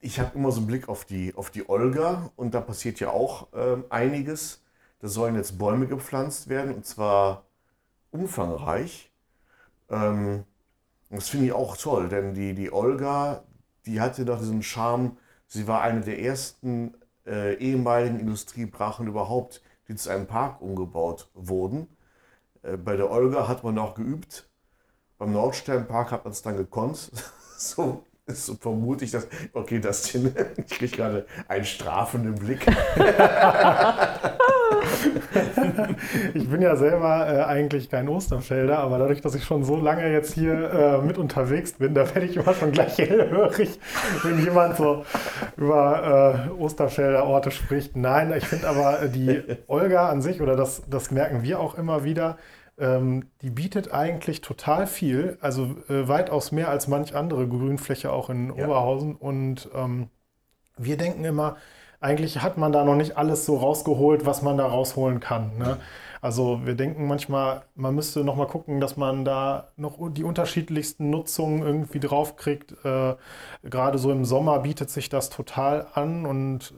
Ich 0.00 0.20
habe 0.20 0.36
immer 0.36 0.52
so 0.52 0.58
einen 0.58 0.66
Blick 0.66 0.88
auf 0.88 1.04
die, 1.04 1.34
auf 1.34 1.50
die 1.50 1.68
Olga 1.68 2.30
und 2.36 2.54
da 2.54 2.60
passiert 2.60 3.00
ja 3.00 3.10
auch 3.10 3.48
ähm, 3.54 3.84
einiges. 3.88 4.62
Da 4.98 5.08
sollen 5.08 5.34
jetzt 5.34 5.58
Bäume 5.58 5.86
gepflanzt 5.86 6.48
werden 6.48 6.74
und 6.74 6.86
zwar 6.86 7.46
umfangreich. 8.10 9.10
Ähm, 9.90 10.44
das 11.10 11.28
finde 11.28 11.46
ich 11.46 11.52
auch 11.52 11.76
toll, 11.76 12.08
denn 12.08 12.34
die, 12.34 12.54
die 12.54 12.72
Olga, 12.72 13.44
die 13.86 14.00
hatte 14.00 14.24
doch 14.24 14.38
diesen 14.38 14.62
Charme, 14.62 15.16
sie 15.46 15.66
war 15.68 15.82
eine 15.82 16.00
der 16.00 16.20
ersten 16.20 16.94
äh, 17.26 17.54
ehemaligen 17.54 18.18
Industriebrachen 18.18 19.06
überhaupt, 19.06 19.62
die 19.88 19.96
zu 19.96 20.10
einem 20.10 20.26
Park 20.26 20.60
umgebaut 20.60 21.30
wurden. 21.34 21.88
Äh, 22.62 22.76
bei 22.76 22.96
der 22.96 23.10
Olga 23.10 23.48
hat 23.48 23.64
man 23.64 23.78
auch 23.78 23.94
geübt, 23.94 24.48
beim 25.18 25.32
Nordsternpark 25.32 26.10
hat 26.10 26.24
man 26.24 26.32
es 26.32 26.42
dann 26.42 26.56
gekonnt. 26.56 27.10
so, 27.58 28.04
so 28.26 28.54
vermute 28.54 29.04
ich 29.04 29.10
das. 29.10 29.28
Okay, 29.52 29.80
das 29.80 30.14
ich 30.14 30.68
kriege 30.68 30.96
gerade 30.96 31.26
einen 31.48 31.64
strafenden 31.64 32.34
Blick. 32.34 32.66
Ich 36.34 36.48
bin 36.48 36.62
ja 36.62 36.76
selber 36.76 37.26
äh, 37.28 37.42
eigentlich 37.44 37.90
kein 37.90 38.08
Osterfelder, 38.08 38.78
aber 38.78 38.98
dadurch, 38.98 39.20
dass 39.20 39.34
ich 39.34 39.44
schon 39.44 39.64
so 39.64 39.76
lange 39.76 40.10
jetzt 40.10 40.34
hier 40.34 40.70
äh, 40.70 40.98
mit 41.02 41.18
unterwegs 41.18 41.74
bin, 41.74 41.94
da 41.94 42.02
werde 42.14 42.26
ich 42.26 42.36
immer 42.36 42.54
schon 42.54 42.72
gleich 42.72 42.98
hellhörig, 42.98 43.78
wenn 44.22 44.38
jemand 44.42 44.76
so 44.76 45.04
über 45.56 46.48
äh, 46.48 46.60
Osterfelder 46.60 47.24
Orte 47.24 47.50
spricht. 47.50 47.96
Nein, 47.96 48.32
ich 48.36 48.46
finde 48.46 48.68
aber 48.68 49.08
die 49.08 49.42
Olga 49.66 50.08
an 50.08 50.22
sich, 50.22 50.40
oder 50.40 50.56
das, 50.56 50.82
das 50.88 51.10
merken 51.10 51.42
wir 51.42 51.60
auch 51.60 51.76
immer 51.76 52.04
wieder, 52.04 52.36
ähm, 52.78 53.30
die 53.42 53.50
bietet 53.50 53.92
eigentlich 53.92 54.40
total 54.40 54.86
viel, 54.86 55.38
also 55.40 55.76
äh, 55.88 56.08
weitaus 56.08 56.52
mehr 56.52 56.68
als 56.68 56.88
manch 56.88 57.14
andere 57.14 57.46
Grünfläche 57.48 58.12
auch 58.12 58.30
in 58.30 58.54
Ja. 58.56 58.64
Oberhausen. 58.66 59.14
Und 59.14 59.68
ähm, 59.74 60.08
wir 60.76 60.96
denken 60.96 61.24
immer, 61.24 61.56
eigentlich 62.04 62.42
hat 62.42 62.58
man 62.58 62.70
da 62.70 62.84
noch 62.84 62.96
nicht 62.96 63.16
alles 63.16 63.46
so 63.46 63.56
rausgeholt, 63.56 64.26
was 64.26 64.42
man 64.42 64.58
da 64.58 64.66
rausholen 64.66 65.20
kann. 65.20 65.56
Ne? 65.58 65.78
Also 66.20 66.60
wir 66.64 66.74
denken 66.74 67.06
manchmal, 67.06 67.62
man 67.74 67.94
müsste 67.94 68.24
noch 68.24 68.36
mal 68.36 68.46
gucken, 68.46 68.80
dass 68.80 68.96
man 68.96 69.24
da 69.24 69.68
noch 69.76 69.98
die 70.12 70.24
unterschiedlichsten 70.24 71.08
Nutzungen 71.08 71.62
irgendwie 71.62 72.00
draufkriegt. 72.00 72.72
Äh, 72.84 73.14
Gerade 73.62 73.98
so 73.98 74.12
im 74.12 74.24
Sommer 74.24 74.60
bietet 74.60 74.90
sich 74.90 75.08
das 75.08 75.30
total 75.30 75.86
an 75.94 76.26
und 76.26 76.74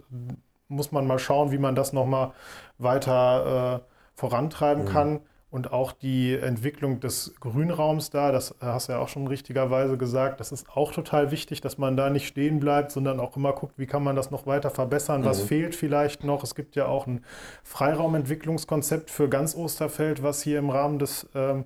muss 0.69 0.93
man 0.93 1.07
mal 1.07 1.19
schauen, 1.19 1.51
wie 1.51 1.59
man 1.59 1.75
das 1.75 1.93
noch 1.93 2.07
mal 2.07 2.33
weiter 2.79 3.83
äh, 3.83 3.91
vorantreiben 4.15 4.85
mhm. 4.85 4.89
kann 4.89 5.21
und 5.57 5.73
auch 5.73 5.93
die 5.93 6.37
Entwicklung 6.37 7.01
des 7.01 7.33
Grünraums 7.41 8.11
da, 8.11 8.31
das 8.31 8.55
hast 8.61 8.89
du 8.89 8.93
ja 8.93 8.99
auch 8.99 9.09
schon 9.09 9.27
richtigerweise 9.27 9.97
gesagt, 9.97 10.39
das 10.39 10.53
ist 10.53 10.69
auch 10.69 10.93
total 10.93 11.31
wichtig, 11.31 11.63
dass 11.63 11.79
man 11.79 11.97
da 11.97 12.11
nicht 12.11 12.27
stehen 12.27 12.61
bleibt, 12.61 12.93
sondern 12.93 13.19
auch 13.21 13.39
immer 13.39 13.55
guckt, 13.55 13.79
wie 13.79 13.87
kann 13.87 14.05
man 14.05 14.17
das 14.17 14.31
noch 14.31 14.47
weiter 14.47 14.69
verbessern, 14.69 15.25
was 15.25 15.43
mhm. 15.43 15.47
fehlt 15.47 15.75
vielleicht 15.75 16.25
noch. 16.25 16.45
Es 16.45 16.55
gibt 16.55 16.77
ja 16.77 16.89
auch 16.89 17.07
ein 17.07 17.25
Freiraumentwicklungskonzept 17.65 19.11
für 19.11 19.31
ganz 19.31 19.57
Osterfeld, 19.57 20.23
was 20.23 20.43
hier 20.43 20.59
im 20.59 20.69
Rahmen 20.69 20.99
des 20.99 21.27
ähm, 21.35 21.65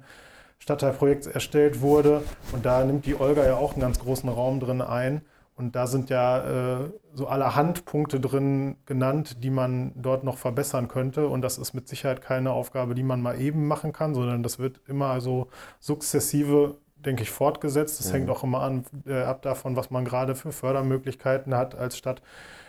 Stadtteilprojekts 0.60 1.26
erstellt 1.26 1.80
wurde. 1.80 2.22
Und 2.52 2.64
da 2.64 2.84
nimmt 2.84 3.06
die 3.06 3.18
Olga 3.18 3.44
ja 3.44 3.56
auch 3.56 3.72
einen 3.72 3.80
ganz 3.80 3.98
großen 3.98 4.28
Raum 4.28 4.60
drin 4.60 4.82
ein. 4.82 5.22
Und 5.60 5.76
da 5.76 5.86
sind 5.86 6.08
ja 6.08 6.80
äh, 6.80 6.90
so 7.12 7.26
allerhand 7.26 7.84
Punkte 7.84 8.18
drin 8.18 8.76
genannt, 8.86 9.44
die 9.44 9.50
man 9.50 9.92
dort 9.94 10.24
noch 10.24 10.38
verbessern 10.38 10.88
könnte. 10.88 11.28
Und 11.28 11.42
das 11.42 11.58
ist 11.58 11.74
mit 11.74 11.86
Sicherheit 11.86 12.22
keine 12.22 12.52
Aufgabe, 12.52 12.94
die 12.94 13.02
man 13.02 13.20
mal 13.20 13.38
eben 13.38 13.68
machen 13.68 13.92
kann, 13.92 14.14
sondern 14.14 14.42
das 14.42 14.58
wird 14.58 14.80
immer 14.88 15.20
so 15.20 15.48
sukzessive, 15.78 16.76
denke 16.96 17.24
ich, 17.24 17.30
fortgesetzt. 17.30 18.00
Das 18.00 18.08
mhm. 18.08 18.14
hängt 18.14 18.30
auch 18.30 18.42
immer 18.42 18.62
an, 18.62 18.84
äh, 19.06 19.20
ab 19.20 19.42
davon, 19.42 19.76
was 19.76 19.90
man 19.90 20.06
gerade 20.06 20.34
für 20.34 20.50
Fördermöglichkeiten 20.50 21.54
hat 21.54 21.74
als 21.74 21.98
Stadt, 21.98 22.22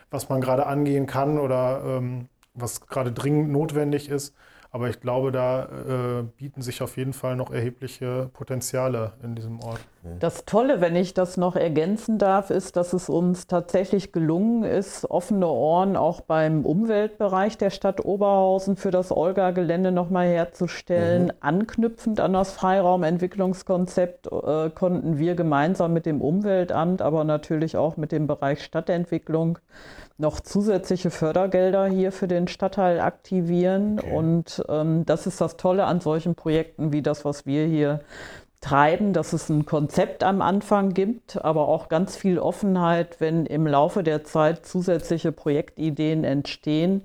was 0.09 0.27
man 0.27 0.41
gerade 0.41 0.65
angehen 0.65 1.05
kann 1.05 1.39
oder 1.39 1.81
ähm, 1.85 2.27
was 2.53 2.87
gerade 2.87 3.13
dringend 3.13 3.51
notwendig 3.51 4.09
ist. 4.09 4.35
Aber 4.69 4.89
ich 4.89 4.99
glaube, 4.99 5.31
da 5.31 5.63
äh, 6.19 6.23
bieten 6.23 6.61
sich 6.61 6.81
auf 6.81 6.97
jeden 6.97 7.13
Fall 7.13 7.37
noch 7.37 7.51
erhebliche 7.51 8.29
Potenziale 8.33 9.13
in 9.23 9.35
diesem 9.35 9.61
Ort. 9.61 9.79
Das 10.19 10.45
Tolle, 10.45 10.81
wenn 10.81 10.95
ich 10.95 11.13
das 11.13 11.37
noch 11.37 11.55
ergänzen 11.55 12.17
darf, 12.17 12.49
ist, 12.49 12.75
dass 12.75 12.91
es 12.93 13.07
uns 13.07 13.45
tatsächlich 13.45 14.11
gelungen 14.11 14.63
ist, 14.63 15.05
offene 15.09 15.47
Ohren 15.47 15.95
auch 15.95 16.21
beim 16.21 16.65
Umweltbereich 16.65 17.57
der 17.59 17.69
Stadt 17.69 18.03
Oberhausen 18.03 18.77
für 18.77 18.89
das 18.89 19.11
Olga-Gelände 19.11 19.91
nochmal 19.91 20.27
herzustellen. 20.27 21.25
Mhm. 21.25 21.31
Anknüpfend 21.41 22.19
an 22.19 22.33
das 22.33 22.51
Freiraumentwicklungskonzept 22.51 24.27
äh, 24.27 24.71
konnten 24.71 25.19
wir 25.19 25.35
gemeinsam 25.35 25.93
mit 25.93 26.07
dem 26.07 26.21
Umweltamt, 26.21 27.03
aber 27.03 27.23
natürlich 27.23 27.77
auch 27.77 27.95
mit 27.95 28.11
dem 28.11 28.25
Bereich 28.25 28.63
Stadtentwicklung 28.63 29.59
noch 30.17 30.39
zusätzliche 30.39 31.09
Fördergelder 31.09 31.87
hier 31.87 32.11
für 32.11 32.27
den 32.27 32.47
Stadtteil 32.47 33.01
aktivieren. 33.01 33.99
Okay. 33.99 34.15
Und 34.15 34.63
ähm, 34.69 35.05
das 35.05 35.27
ist 35.27 35.41
das 35.41 35.57
Tolle 35.57 35.85
an 35.85 35.99
solchen 35.99 36.35
Projekten 36.35 36.93
wie 36.93 37.01
das, 37.01 37.25
was 37.25 37.45
wir 37.45 37.65
hier 37.65 37.99
treiben, 38.61 39.11
dass 39.11 39.33
es 39.33 39.49
ein 39.49 39.65
Konzept 39.65 40.23
am 40.23 40.41
Anfang 40.41 40.93
gibt, 40.93 41.43
aber 41.43 41.67
auch 41.67 41.89
ganz 41.89 42.15
viel 42.15 42.39
Offenheit, 42.39 43.19
wenn 43.19 43.45
im 43.45 43.67
Laufe 43.67 44.03
der 44.03 44.23
Zeit 44.23 44.65
zusätzliche 44.65 45.31
Projektideen 45.31 46.23
entstehen, 46.23 47.01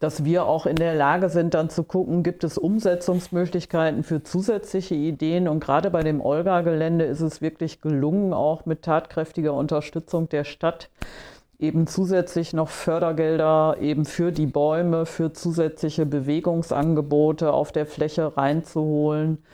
dass 0.00 0.24
wir 0.24 0.46
auch 0.46 0.66
in 0.66 0.76
der 0.76 0.94
Lage 0.94 1.28
sind, 1.28 1.54
dann 1.54 1.70
zu 1.70 1.84
gucken, 1.84 2.22
gibt 2.22 2.42
es 2.42 2.58
Umsetzungsmöglichkeiten 2.58 4.02
für 4.02 4.22
zusätzliche 4.22 4.94
Ideen. 4.94 5.46
Und 5.46 5.60
gerade 5.60 5.90
bei 5.90 6.02
dem 6.02 6.22
Olga-Gelände 6.22 7.04
ist 7.04 7.20
es 7.20 7.42
wirklich 7.42 7.82
gelungen, 7.82 8.32
auch 8.32 8.64
mit 8.64 8.82
tatkräftiger 8.82 9.52
Unterstützung 9.52 10.28
der 10.30 10.44
Stadt 10.44 10.88
eben 11.58 11.86
zusätzlich 11.86 12.54
noch 12.54 12.70
Fördergelder 12.70 13.76
eben 13.80 14.06
für 14.06 14.32
die 14.32 14.46
Bäume, 14.46 15.04
für 15.04 15.34
zusätzliche 15.34 16.06
Bewegungsangebote 16.06 17.52
auf 17.52 17.70
der 17.70 17.84
Fläche 17.84 18.34
reinzuholen, 18.38 19.44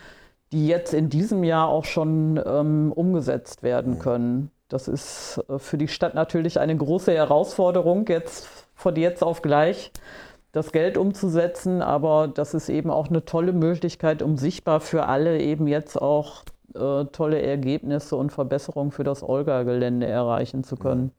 die 0.53 0.67
jetzt 0.67 0.95
in 0.95 1.09
diesem 1.09 1.45
Jahr 1.45 1.69
auch 1.69 1.85
schon 1.85 2.41
ähm, 2.45 2.93
umgesetzt 2.93 3.63
werden 3.63 3.95
mhm. 3.95 3.99
können. 3.99 4.51
Das 4.69 4.89
ist 4.89 5.43
äh, 5.49 5.59
für 5.59 5.79
die 5.79 5.89
Stadt 5.89 6.15
natürlich 6.15 6.61
eine 6.61 6.77
große 6.77 7.13
Herausforderung, 7.13 8.07
jetzt 8.09 8.49
von 8.75 8.97
jetzt 8.97 9.23
auf 9.23 9.43
gleich 9.43 9.93
das 10.53 10.73
Geld 10.73 10.97
umzusetzen, 10.97 11.83
aber 11.83 12.29
das 12.29 12.55
ist 12.55 12.69
eben 12.69 12.91
auch 12.91 13.09
eine 13.09 13.25
tolle 13.25 13.53
Möglichkeit, 13.53 14.23
um 14.23 14.37
sichtbar 14.37 14.81
für 14.81 15.07
alle 15.07 15.41
eben 15.41 15.67
jetzt 15.67 16.01
auch 16.01 16.45
äh, 16.75 17.05
tolle 17.07 17.43
Ergebnisse 17.43 18.17
und 18.17 18.33
Verbesserungen 18.33 18.91
für 18.91 19.05
das 19.05 19.23
Olga-Gelände 19.23 20.07
erreichen 20.07 20.65
zu 20.65 20.77
können 20.77 21.13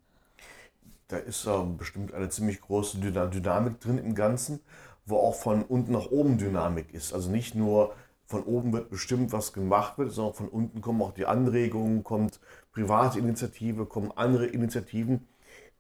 da 1.08 1.18
ist 1.18 1.46
äh, 1.46 1.64
bestimmt 1.78 2.14
eine 2.14 2.30
ziemlich 2.30 2.62
große 2.62 2.98
Dynamik 2.98 3.80
drin 3.80 3.98
im 3.98 4.16
Ganzen, 4.16 4.60
wo 5.06 5.18
auch 5.18 5.36
von 5.36 5.64
unten 5.64 5.94
nach 5.94 6.12
oben 6.12 6.38
Dynamik 6.38 6.94
ist. 6.94 7.14
Also 7.14 7.30
nicht 7.32 7.56
nur 7.56 7.94
von 8.28 8.44
oben 8.44 8.74
wird 8.74 8.90
bestimmt, 8.90 9.32
was 9.32 9.54
gemacht 9.54 9.98
wird, 9.98 10.12
sondern 10.12 10.36
von 10.36 10.50
unten 10.50 10.82
kommen 10.82 11.02
auch 11.02 11.14
die 11.14 11.26
Anregungen, 11.26 12.04
kommt 12.04 12.40
private 12.74 13.20
Initiative, 13.20 13.86
kommen 13.86 14.12
andere 14.16 14.46
Initiativen, 14.46 15.26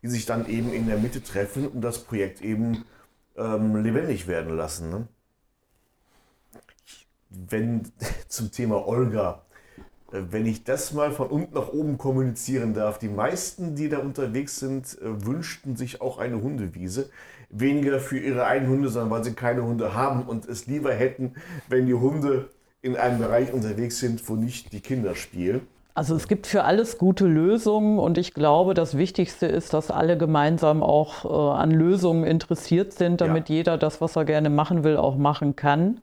die 0.01 0.07
sich 0.07 0.25
dann 0.25 0.47
eben 0.47 0.73
in 0.73 0.87
der 0.87 0.97
Mitte 0.97 1.21
treffen 1.21 1.67
und 1.67 1.81
das 1.81 1.99
Projekt 1.99 2.41
eben 2.41 2.85
ähm, 3.35 3.75
lebendig 3.75 4.27
werden 4.27 4.55
lassen. 4.55 4.89
Ne? 4.89 5.07
Wenn 7.29 7.91
zum 8.29 8.51
Thema 8.51 8.87
Olga 8.87 9.43
äh, 10.11 10.21
wenn 10.29 10.45
ich 10.45 10.63
das 10.63 10.93
mal 10.93 11.11
von 11.11 11.27
unten 11.27 11.55
nach 11.55 11.69
oben 11.69 11.97
kommunizieren 11.97 12.73
darf, 12.73 12.99
die 12.99 13.09
meisten, 13.09 13.75
die 13.75 13.89
da 13.89 13.99
unterwegs 13.99 14.59
sind, 14.59 14.97
äh, 15.01 15.25
wünschten 15.25 15.75
sich 15.75 16.01
auch 16.01 16.17
eine 16.17 16.41
Hundewiese. 16.41 17.09
Weniger 17.49 17.99
für 17.99 18.19
ihre 18.19 18.45
eigenen 18.45 18.71
Hunde, 18.71 18.89
sondern 18.89 19.11
weil 19.11 19.23
sie 19.23 19.33
keine 19.33 19.63
Hunde 19.63 19.93
haben 19.93 20.23
und 20.23 20.45
es 20.45 20.67
lieber 20.67 20.93
hätten, 20.93 21.35
wenn 21.69 21.85
die 21.85 21.93
Hunde 21.93 22.49
in 22.81 22.95
einem 22.95 23.19
Bereich 23.19 23.53
unterwegs 23.53 23.99
sind, 23.99 24.27
wo 24.29 24.35
nicht 24.35 24.73
die 24.73 24.81
Kinder 24.81 25.15
spielen. 25.15 25.61
Also 25.97 26.15
es 26.15 26.27
gibt 26.27 26.45
für 26.45 26.63
alles 26.63 26.99
gute 26.99 27.25
Lösungen 27.25 27.97
und 27.97 28.19
ich 28.19 28.35
glaube, 28.35 28.75
das 28.75 28.97
Wichtigste 28.97 29.47
ist, 29.47 29.73
dass 29.73 29.89
alle 29.89 30.15
gemeinsam 30.15 30.83
auch 30.83 31.25
äh, 31.25 31.57
an 31.59 31.71
Lösungen 31.71 32.23
interessiert 32.23 32.93
sind, 32.93 33.19
damit 33.19 33.49
ja. 33.49 33.55
jeder 33.55 33.77
das, 33.79 33.99
was 33.99 34.15
er 34.15 34.25
gerne 34.25 34.51
machen 34.51 34.83
will, 34.83 34.97
auch 34.97 35.17
machen 35.17 35.55
kann. 35.55 35.99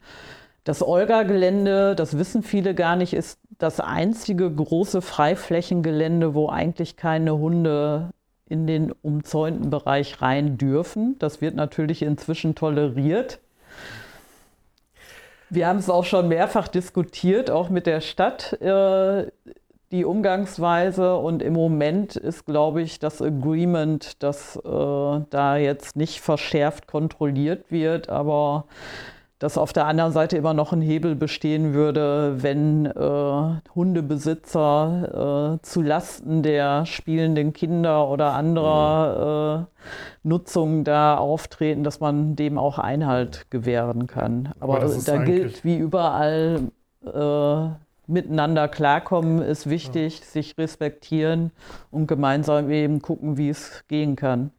Das 0.64 0.82
Olga-Gelände, 0.82 1.94
das 1.94 2.18
wissen 2.18 2.42
viele 2.42 2.74
gar 2.74 2.96
nicht, 2.96 3.12
ist 3.12 3.38
das 3.58 3.78
einzige 3.78 4.50
große 4.50 5.00
Freiflächengelände, 5.00 6.34
wo 6.34 6.48
eigentlich 6.48 6.96
keine 6.96 7.38
Hunde 7.38 8.10
in 8.48 8.66
den 8.66 8.92
umzäunten 8.92 9.70
Bereich 9.70 10.20
rein 10.20 10.58
dürfen. 10.58 11.16
Das 11.18 11.40
wird 11.40 11.54
natürlich 11.54 12.02
inzwischen 12.02 12.54
toleriert. 12.54 13.40
Wir 15.50 15.68
haben 15.68 15.78
es 15.78 15.88
auch 15.88 16.04
schon 16.04 16.28
mehrfach 16.28 16.68
diskutiert, 16.68 17.50
auch 17.50 17.68
mit 17.68 17.86
der 17.86 18.00
Stadt, 18.00 18.54
äh, 18.60 19.30
die 19.92 20.04
Umgangsweise. 20.04 21.16
Und 21.16 21.42
im 21.42 21.52
Moment 21.52 22.16
ist, 22.16 22.44
glaube 22.44 22.82
ich, 22.82 22.98
das 22.98 23.22
Agreement, 23.22 24.22
dass 24.22 24.56
äh, 24.56 24.60
da 25.30 25.56
jetzt 25.56 25.96
nicht 25.96 26.20
verschärft 26.20 26.86
kontrolliert 26.86 27.70
wird. 27.70 28.08
Aber 28.08 28.66
dass 29.44 29.58
auf 29.58 29.74
der 29.74 29.84
anderen 29.84 30.10
Seite 30.10 30.38
immer 30.38 30.54
noch 30.54 30.72
ein 30.72 30.80
Hebel 30.80 31.14
bestehen 31.14 31.74
würde, 31.74 32.42
wenn 32.42 32.86
äh, 32.86 33.74
Hundebesitzer 33.74 35.58
äh, 35.58 35.62
zu 35.62 35.82
Lasten 35.82 36.42
der 36.42 36.86
spielenden 36.86 37.52
Kinder 37.52 38.08
oder 38.08 38.32
anderer 38.32 39.68
äh, 39.68 40.26
Nutzungen 40.26 40.82
da 40.84 41.18
auftreten, 41.18 41.84
dass 41.84 42.00
man 42.00 42.36
dem 42.36 42.56
auch 42.56 42.78
Einhalt 42.78 43.50
gewähren 43.50 44.06
kann. 44.06 44.54
Aber, 44.60 44.76
Aber 44.80 44.96
da 45.04 45.22
gilt 45.22 45.62
wie 45.62 45.76
überall, 45.76 46.70
äh, 47.04 47.68
miteinander 48.06 48.66
klarkommen 48.68 49.42
ist 49.42 49.68
wichtig, 49.68 50.20
ja. 50.20 50.24
sich 50.24 50.56
respektieren 50.56 51.50
und 51.90 52.06
gemeinsam 52.06 52.70
eben 52.70 53.02
gucken, 53.02 53.36
wie 53.36 53.50
es 53.50 53.84
gehen 53.88 54.16
kann. 54.16 54.52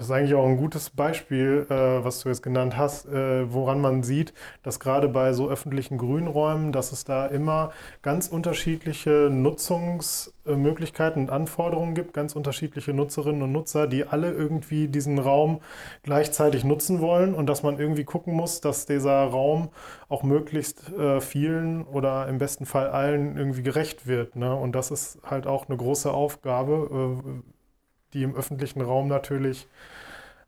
Das 0.00 0.08
ist 0.08 0.14
eigentlich 0.14 0.32
auch 0.32 0.46
ein 0.46 0.56
gutes 0.56 0.88
Beispiel, 0.88 1.66
äh, 1.68 1.74
was 2.02 2.20
du 2.20 2.30
jetzt 2.30 2.42
genannt 2.42 2.74
hast, 2.74 3.04
äh, 3.04 3.52
woran 3.52 3.82
man 3.82 4.02
sieht, 4.02 4.32
dass 4.62 4.80
gerade 4.80 5.08
bei 5.08 5.34
so 5.34 5.50
öffentlichen 5.50 5.98
Grünräumen, 5.98 6.72
dass 6.72 6.92
es 6.92 7.04
da 7.04 7.26
immer 7.26 7.70
ganz 8.00 8.26
unterschiedliche 8.26 9.28
Nutzungsmöglichkeiten 9.30 11.24
und 11.24 11.30
Anforderungen 11.30 11.94
gibt, 11.94 12.14
ganz 12.14 12.34
unterschiedliche 12.34 12.94
Nutzerinnen 12.94 13.42
und 13.42 13.52
Nutzer, 13.52 13.86
die 13.86 14.06
alle 14.06 14.32
irgendwie 14.32 14.88
diesen 14.88 15.18
Raum 15.18 15.60
gleichzeitig 16.02 16.64
nutzen 16.64 17.02
wollen 17.02 17.34
und 17.34 17.44
dass 17.44 17.62
man 17.62 17.78
irgendwie 17.78 18.04
gucken 18.04 18.32
muss, 18.32 18.62
dass 18.62 18.86
dieser 18.86 19.24
Raum 19.24 19.68
auch 20.08 20.22
möglichst 20.22 20.90
äh, 20.94 21.20
vielen 21.20 21.84
oder 21.84 22.26
im 22.26 22.38
besten 22.38 22.64
Fall 22.64 22.88
allen 22.88 23.36
irgendwie 23.36 23.62
gerecht 23.62 24.06
wird. 24.06 24.34
Ne? 24.34 24.54
Und 24.54 24.72
das 24.74 24.90
ist 24.90 25.18
halt 25.26 25.46
auch 25.46 25.68
eine 25.68 25.76
große 25.76 26.10
Aufgabe 26.10 27.20
äh, 27.22 27.59
die 28.12 28.22
im 28.22 28.34
öffentlichen 28.34 28.80
Raum 28.80 29.08
natürlich 29.08 29.68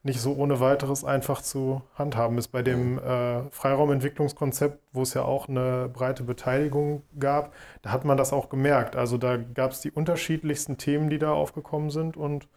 nicht 0.04 0.20
so 0.20 0.34
ohne 0.34 0.58
weiteres 0.58 1.04
einfach 1.04 1.42
zu 1.42 1.82
handhaben 1.94 2.36
ist. 2.38 2.48
Bei 2.48 2.62
dem 2.62 2.98
äh, 2.98 3.48
Freiraumentwicklungskonzept, 3.50 4.80
wo 4.92 5.02
es 5.02 5.14
ja 5.14 5.22
auch 5.22 5.48
eine 5.48 5.88
breite 5.92 6.24
Beteiligung 6.24 7.02
gab, 7.18 7.54
da 7.82 7.92
hat 7.92 8.04
man 8.04 8.16
das 8.16 8.32
auch 8.32 8.48
gemerkt. 8.48 8.96
Also 8.96 9.16
da 9.16 9.36
gab 9.36 9.70
es 9.70 9.80
die 9.80 9.92
unterschiedlichsten 9.92 10.76
Themen, 10.76 11.08
die 11.08 11.18
da 11.18 11.32
aufgekommen 11.32 11.90
sind 11.90 12.16
und 12.16 12.48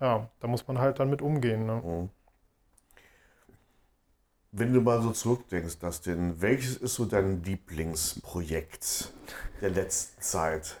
ja, 0.00 0.30
da 0.40 0.48
muss 0.48 0.66
man 0.66 0.78
halt 0.78 0.98
dann 1.00 1.10
mit 1.10 1.20
umgehen. 1.20 1.66
Ne? 1.66 1.82
Mhm. 1.84 2.10
Wenn 4.50 4.72
du 4.72 4.80
mal 4.80 5.02
so 5.02 5.10
zurückdenkst, 5.10 5.78
Dustin, 5.78 6.40
welches 6.40 6.78
ist 6.78 6.94
so 6.94 7.04
dein 7.04 7.42
Lieblingsprojekt 7.44 9.12
der 9.60 9.70
letzten 9.70 10.22
Zeit? 10.22 10.78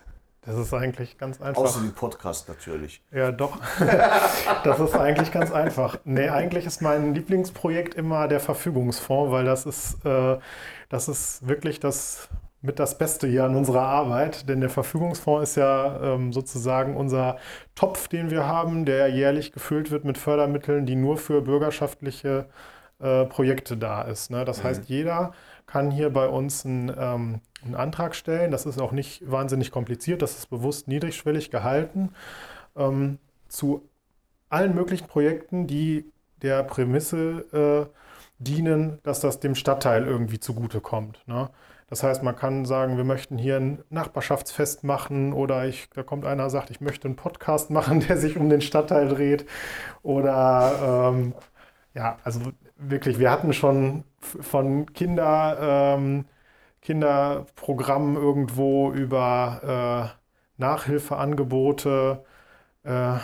Das 0.48 0.56
ist 0.56 0.72
eigentlich 0.72 1.18
ganz 1.18 1.42
einfach. 1.42 1.62
Außer 1.62 1.80
dem 1.80 1.92
Podcast 1.92 2.48
natürlich. 2.48 3.02
Ja, 3.12 3.30
doch. 3.30 3.58
das 4.64 4.80
ist 4.80 4.94
eigentlich 4.94 5.30
ganz 5.30 5.52
einfach. 5.52 5.98
Nee, 6.04 6.30
eigentlich 6.30 6.64
ist 6.64 6.80
mein 6.80 7.14
Lieblingsprojekt 7.14 7.94
immer 7.94 8.28
der 8.28 8.40
Verfügungsfonds, 8.40 9.30
weil 9.30 9.44
das 9.44 9.66
ist, 9.66 10.02
äh, 10.06 10.38
das 10.88 11.08
ist 11.08 11.46
wirklich 11.46 11.80
das 11.80 12.30
mit 12.62 12.78
das 12.78 12.96
Beste 12.96 13.26
hier 13.26 13.44
an 13.44 13.56
unserer 13.56 13.82
Arbeit, 13.82 14.48
denn 14.48 14.62
der 14.62 14.70
Verfügungsfonds 14.70 15.50
ist 15.50 15.56
ja 15.56 16.14
ähm, 16.14 16.32
sozusagen 16.32 16.96
unser 16.96 17.36
Topf, 17.74 18.08
den 18.08 18.30
wir 18.30 18.46
haben, 18.46 18.86
der 18.86 19.08
jährlich 19.08 19.52
gefüllt 19.52 19.90
wird 19.90 20.06
mit 20.06 20.16
Fördermitteln, 20.16 20.86
die 20.86 20.96
nur 20.96 21.18
für 21.18 21.42
bürgerschaftliche 21.42 22.46
äh, 23.00 23.26
Projekte 23.26 23.76
da 23.76 24.00
ist. 24.00 24.30
Ne? 24.30 24.46
Das 24.46 24.60
mhm. 24.60 24.68
heißt, 24.68 24.88
jeder 24.88 25.34
kann 25.68 25.92
hier 25.92 26.10
bei 26.10 26.26
uns 26.26 26.66
einen, 26.66 26.88
ähm, 26.88 27.40
einen, 27.64 27.74
Antrag 27.76 28.16
stellen. 28.16 28.50
Das 28.50 28.66
ist 28.66 28.80
auch 28.80 28.90
nicht 28.90 29.30
wahnsinnig 29.30 29.70
kompliziert, 29.70 30.22
das 30.22 30.36
ist 30.36 30.50
bewusst 30.50 30.88
niedrigschwellig 30.88 31.50
gehalten 31.50 32.10
ähm, 32.76 33.18
zu 33.46 33.88
allen 34.48 34.74
möglichen 34.74 35.06
Projekten, 35.06 35.66
die 35.66 36.10
der 36.42 36.62
Prämisse 36.64 37.88
äh, 37.92 37.98
dienen, 38.38 38.98
dass 39.02 39.20
das 39.20 39.40
dem 39.40 39.54
Stadtteil 39.54 40.06
irgendwie 40.06 40.40
zugutekommt. 40.40 41.22
Ne? 41.26 41.50
Das 41.90 42.02
heißt, 42.02 42.22
man 42.22 42.36
kann 42.36 42.64
sagen, 42.64 42.96
wir 42.96 43.04
möchten 43.04 43.36
hier 43.38 43.56
ein 43.56 43.82
Nachbarschaftsfest 43.90 44.84
machen 44.84 45.32
oder 45.32 45.66
ich, 45.66 45.88
da 45.90 46.02
kommt 46.02 46.24
einer, 46.24 46.48
sagt, 46.50 46.70
ich 46.70 46.80
möchte 46.80 47.08
einen 47.08 47.16
Podcast 47.16 47.70
machen, 47.70 48.00
der 48.08 48.16
sich 48.16 48.36
um 48.36 48.48
den 48.48 48.60
Stadtteil 48.60 49.08
dreht. 49.08 49.46
Oder 50.02 51.10
ähm, 51.12 51.34
ja, 51.94 52.18
also 52.24 52.40
wirklich, 52.78 53.18
wir 53.18 53.30
hatten 53.30 53.52
schon 53.52 54.04
von 54.20 54.92
Kinder, 54.92 55.96
ähm, 55.96 56.24
Kinderprogrammen 56.80 58.16
irgendwo 58.16 58.92
über 58.92 60.14
äh, 60.16 60.60
Nachhilfeangebote, 60.60 62.24
äh, 62.84 63.14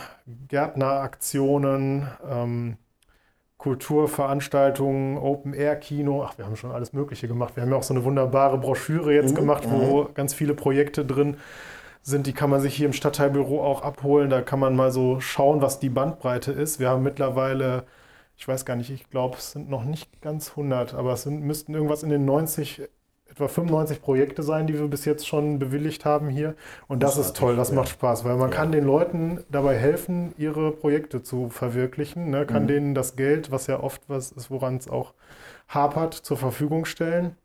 Gärtneraktionen, 0.49 2.09
ähm, 2.29 2.77
Kulturveranstaltungen, 3.59 5.17
Open-Air-Kino. 5.17 6.25
Ach, 6.25 6.37
wir 6.37 6.45
haben 6.45 6.57
schon 6.57 6.73
alles 6.73 6.93
Mögliche 6.93 7.29
gemacht. 7.29 7.57
Wir 7.57 7.63
haben 7.63 7.71
ja 7.71 7.77
auch 7.77 7.83
so 7.83 7.95
eine 7.95 8.05
wunderbare 8.05 8.59
Broschüre 8.59 9.15
jetzt 9.15 9.33
mhm. 9.33 9.37
gemacht, 9.37 9.65
wo 9.67 10.03
mhm. 10.03 10.15
ganz 10.15 10.35
viele 10.35 10.55
Projekte 10.55 11.05
drin 11.05 11.39
sind. 12.03 12.27
Die 12.27 12.35
kann 12.35 12.51
man 12.51 12.61
sich 12.61 12.75
hier 12.75 12.87
im 12.87 12.93
Stadtteilbüro 12.93 13.63
auch 13.65 13.83
abholen. 13.83 14.29
Da 14.29 14.43
kann 14.43 14.59
man 14.59 14.77
mal 14.77 14.91
so 14.93 15.21
schauen, 15.21 15.63
was 15.63 15.79
die 15.79 15.89
Bandbreite 15.89 16.53
ist. 16.53 16.79
Wir 16.79 16.91
haben 16.91 17.03
mittlerweile 17.03 17.85
ich 18.37 18.49
weiß 18.49 18.64
gar 18.64 18.76
nicht, 18.76 18.91
ich 18.91 19.09
glaube, 19.11 19.37
es 19.38 19.53
sind 19.53 19.71
noch 19.71 19.85
nicht 19.85 20.21
ganz 20.21 20.50
100, 20.50 20.95
aber 20.95 21.12
es 21.12 21.23
sind, 21.23 21.43
müssten 21.43 21.75
irgendwas 21.75 22.03
in 22.03 22.11
den 22.11 22.25
90, 22.25 22.83
etwa 23.31 23.49
95 23.49 24.03
Projekte 24.03 24.43
sein, 24.43 24.67
die 24.67 24.75
wir 24.75 24.87
bis 24.88 25.05
jetzt 25.05 25.26
schon 25.26 25.59
bewilligt 25.59 26.05
haben 26.05 26.29
hier. 26.29 26.55
Und 26.88 27.03
das, 27.03 27.17
das 27.17 27.26
ist 27.26 27.37
toll, 27.37 27.57
das 27.57 27.71
ja. 27.71 27.76
macht 27.76 27.88
Spaß, 27.88 28.25
weil 28.25 28.37
man 28.37 28.50
ja. 28.50 28.57
kann 28.57 28.73
den 28.73 28.85
Leuten 28.85 29.43
dabei 29.50 29.76
helfen, 29.76 30.35
ihre 30.37 30.73
Projekte 30.73 31.23
zu 31.23 31.49
verwirklichen, 31.49 32.31
ne? 32.31 32.47
kann 32.47 32.64
mhm. 32.64 32.69
denen 32.69 32.95
das 32.95 33.17
Geld, 33.17 33.50
was 33.50 33.67
ja 33.67 33.81
oft 33.81 34.03
was 34.09 34.33
ist, 34.33 34.50
woran 34.50 34.76
es 34.76 34.88
auch 34.88 35.14
hapert, 35.69 36.14
zur 36.14 36.37
Verfügung 36.37 36.85
stellen. 36.85 37.37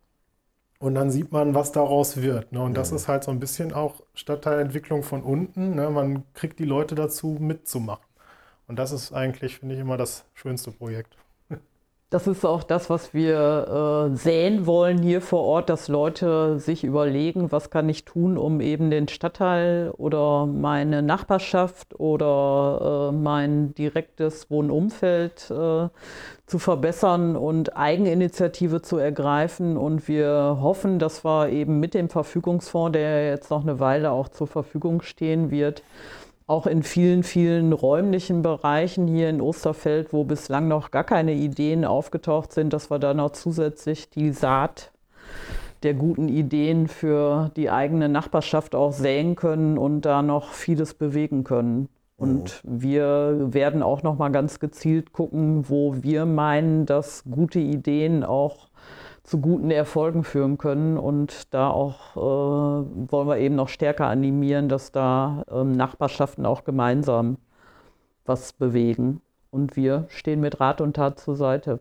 Und 0.79 0.95
dann 0.95 1.11
sieht 1.11 1.33
man, 1.33 1.55
was 1.55 1.73
daraus 1.73 2.21
wird. 2.21 2.53
Ne? 2.53 2.61
Und 2.61 2.71
mhm. 2.71 2.75
das 2.75 2.91
ist 2.91 3.07
halt 3.07 3.23
so 3.23 3.31
ein 3.31 3.39
bisschen 3.39 3.73
auch 3.73 4.01
Stadtteilentwicklung 4.13 5.03
von 5.03 5.23
unten. 5.23 5.75
Ne? 5.75 5.89
Man 5.89 6.23
kriegt 6.33 6.57
die 6.59 6.65
Leute 6.65 6.95
dazu, 6.95 7.37
mitzumachen. 7.39 8.08
Und 8.69 8.77
das 8.77 8.91
ist 8.91 9.11
eigentlich, 9.11 9.57
finde 9.57 9.73
ich, 9.75 9.81
immer 9.81 9.97
das 9.97 10.25
schönste 10.35 10.71
Projekt. 10.71 11.17
Das 12.11 12.25
ist 12.25 12.43
auch 12.43 12.63
das, 12.63 12.89
was 12.89 13.13
wir 13.13 14.09
äh, 14.11 14.15
sehen 14.15 14.65
wollen 14.65 14.99
hier 14.99 15.21
vor 15.21 15.43
Ort, 15.43 15.69
dass 15.69 15.87
Leute 15.87 16.59
sich 16.59 16.83
überlegen, 16.83 17.51
was 17.51 17.69
kann 17.69 17.87
ich 17.87 18.03
tun, 18.03 18.35
um 18.35 18.61
eben 18.61 18.89
den 18.89 19.07
Stadtteil 19.07 19.91
oder 19.95 20.47
meine 20.47 21.03
Nachbarschaft 21.03 21.99
oder 21.99 23.11
äh, 23.11 23.15
mein 23.15 23.75
direktes 23.75 24.49
Wohnumfeld 24.49 25.51
äh, 25.51 25.89
zu 26.47 26.57
verbessern 26.57 27.35
und 27.35 27.77
Eigeninitiative 27.77 28.81
zu 28.81 28.97
ergreifen. 28.97 29.77
Und 29.77 30.07
wir 30.07 30.57
hoffen, 30.61 30.97
dass 30.97 31.23
wir 31.23 31.49
eben 31.49 31.79
mit 31.79 31.93
dem 31.93 32.09
Verfügungsfonds, 32.09 32.93
der 32.93 33.29
jetzt 33.29 33.51
noch 33.51 33.61
eine 33.61 33.79
Weile 33.79 34.09
auch 34.09 34.29
zur 34.29 34.47
Verfügung 34.47 35.03
stehen 35.03 35.51
wird, 35.51 35.83
auch 36.49 36.65
in 36.65 36.81
vielen, 36.81 37.21
vielen 37.21 37.73
räumlichen 37.73 38.41
Bereichen 38.41 39.07
hier 39.07 39.29
in 39.29 39.39
Osterfeld, 39.39 40.11
wo 40.11 40.23
bislang 40.23 40.67
noch 40.67 40.89
gar 40.89 41.03
keine 41.03 41.33
Ideen 41.33 41.85
aufgetaucht 41.85 42.53
sind, 42.53 42.73
dass 42.73 42.89
wir 42.89 42.97
da 42.97 43.13
noch 43.13 43.31
zusätzlich 43.31 44.09
die 44.09 44.31
Saat 44.31 44.91
der 45.83 45.93
guten 45.93 46.27
Ideen 46.27 46.87
für 46.87 47.51
die 47.55 47.69
eigene 47.69 48.09
Nachbarschaft 48.09 48.73
auch 48.73 48.91
säen 48.91 49.35
können 49.35 49.77
und 49.77 50.01
da 50.01 50.23
noch 50.23 50.51
vieles 50.51 50.95
bewegen 50.95 51.43
können. 51.43 51.87
Und 52.17 52.63
mhm. 52.63 52.81
wir 52.81 53.53
werden 53.53 53.83
auch 53.83 54.01
noch 54.01 54.17
mal 54.17 54.29
ganz 54.29 54.59
gezielt 54.59 55.13
gucken, 55.13 55.69
wo 55.69 56.01
wir 56.01 56.25
meinen, 56.25 56.87
dass 56.87 57.23
gute 57.29 57.59
Ideen 57.59 58.23
auch 58.23 58.69
zu 59.29 59.39
guten 59.39 59.69
Erfolgen 59.69 60.23
führen 60.23 60.57
können. 60.57 60.97
Und 60.97 61.53
da 61.53 61.69
auch 61.69 62.15
äh, 62.15 62.19
wollen 63.11 63.27
wir 63.27 63.37
eben 63.37 63.55
noch 63.55 63.69
stärker 63.69 64.07
animieren, 64.07 64.69
dass 64.69 64.91
da 64.91 65.43
äh, 65.51 65.63
Nachbarschaften 65.63 66.47
auch 66.47 66.63
gemeinsam 66.63 67.37
was 68.25 68.53
bewegen. 68.53 69.21
Und 69.51 69.75
wir 69.75 70.05
stehen 70.09 70.41
mit 70.41 70.59
Rat 70.59 70.81
und 70.81 70.95
Tat 70.95 71.19
zur 71.19 71.35
Seite. 71.35 71.79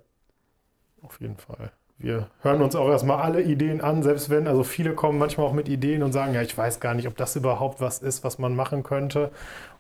Auf 1.00 1.20
jeden 1.22 1.36
Fall. 1.36 1.72
Wir 1.96 2.28
hören 2.42 2.60
uns 2.60 2.76
auch 2.76 2.88
erstmal 2.90 3.22
alle 3.22 3.42
Ideen 3.42 3.80
an, 3.80 4.02
selbst 4.02 4.30
wenn, 4.30 4.46
also 4.46 4.62
viele 4.62 4.92
kommen 4.92 5.18
manchmal 5.18 5.46
auch 5.46 5.52
mit 5.52 5.68
Ideen 5.68 6.02
und 6.02 6.12
sagen, 6.12 6.32
ja, 6.34 6.42
ich 6.42 6.56
weiß 6.56 6.80
gar 6.80 6.94
nicht, 6.94 7.08
ob 7.08 7.16
das 7.16 7.34
überhaupt 7.34 7.80
was 7.80 8.00
ist, 8.00 8.22
was 8.22 8.38
man 8.38 8.54
machen 8.54 8.82
könnte. 8.82 9.30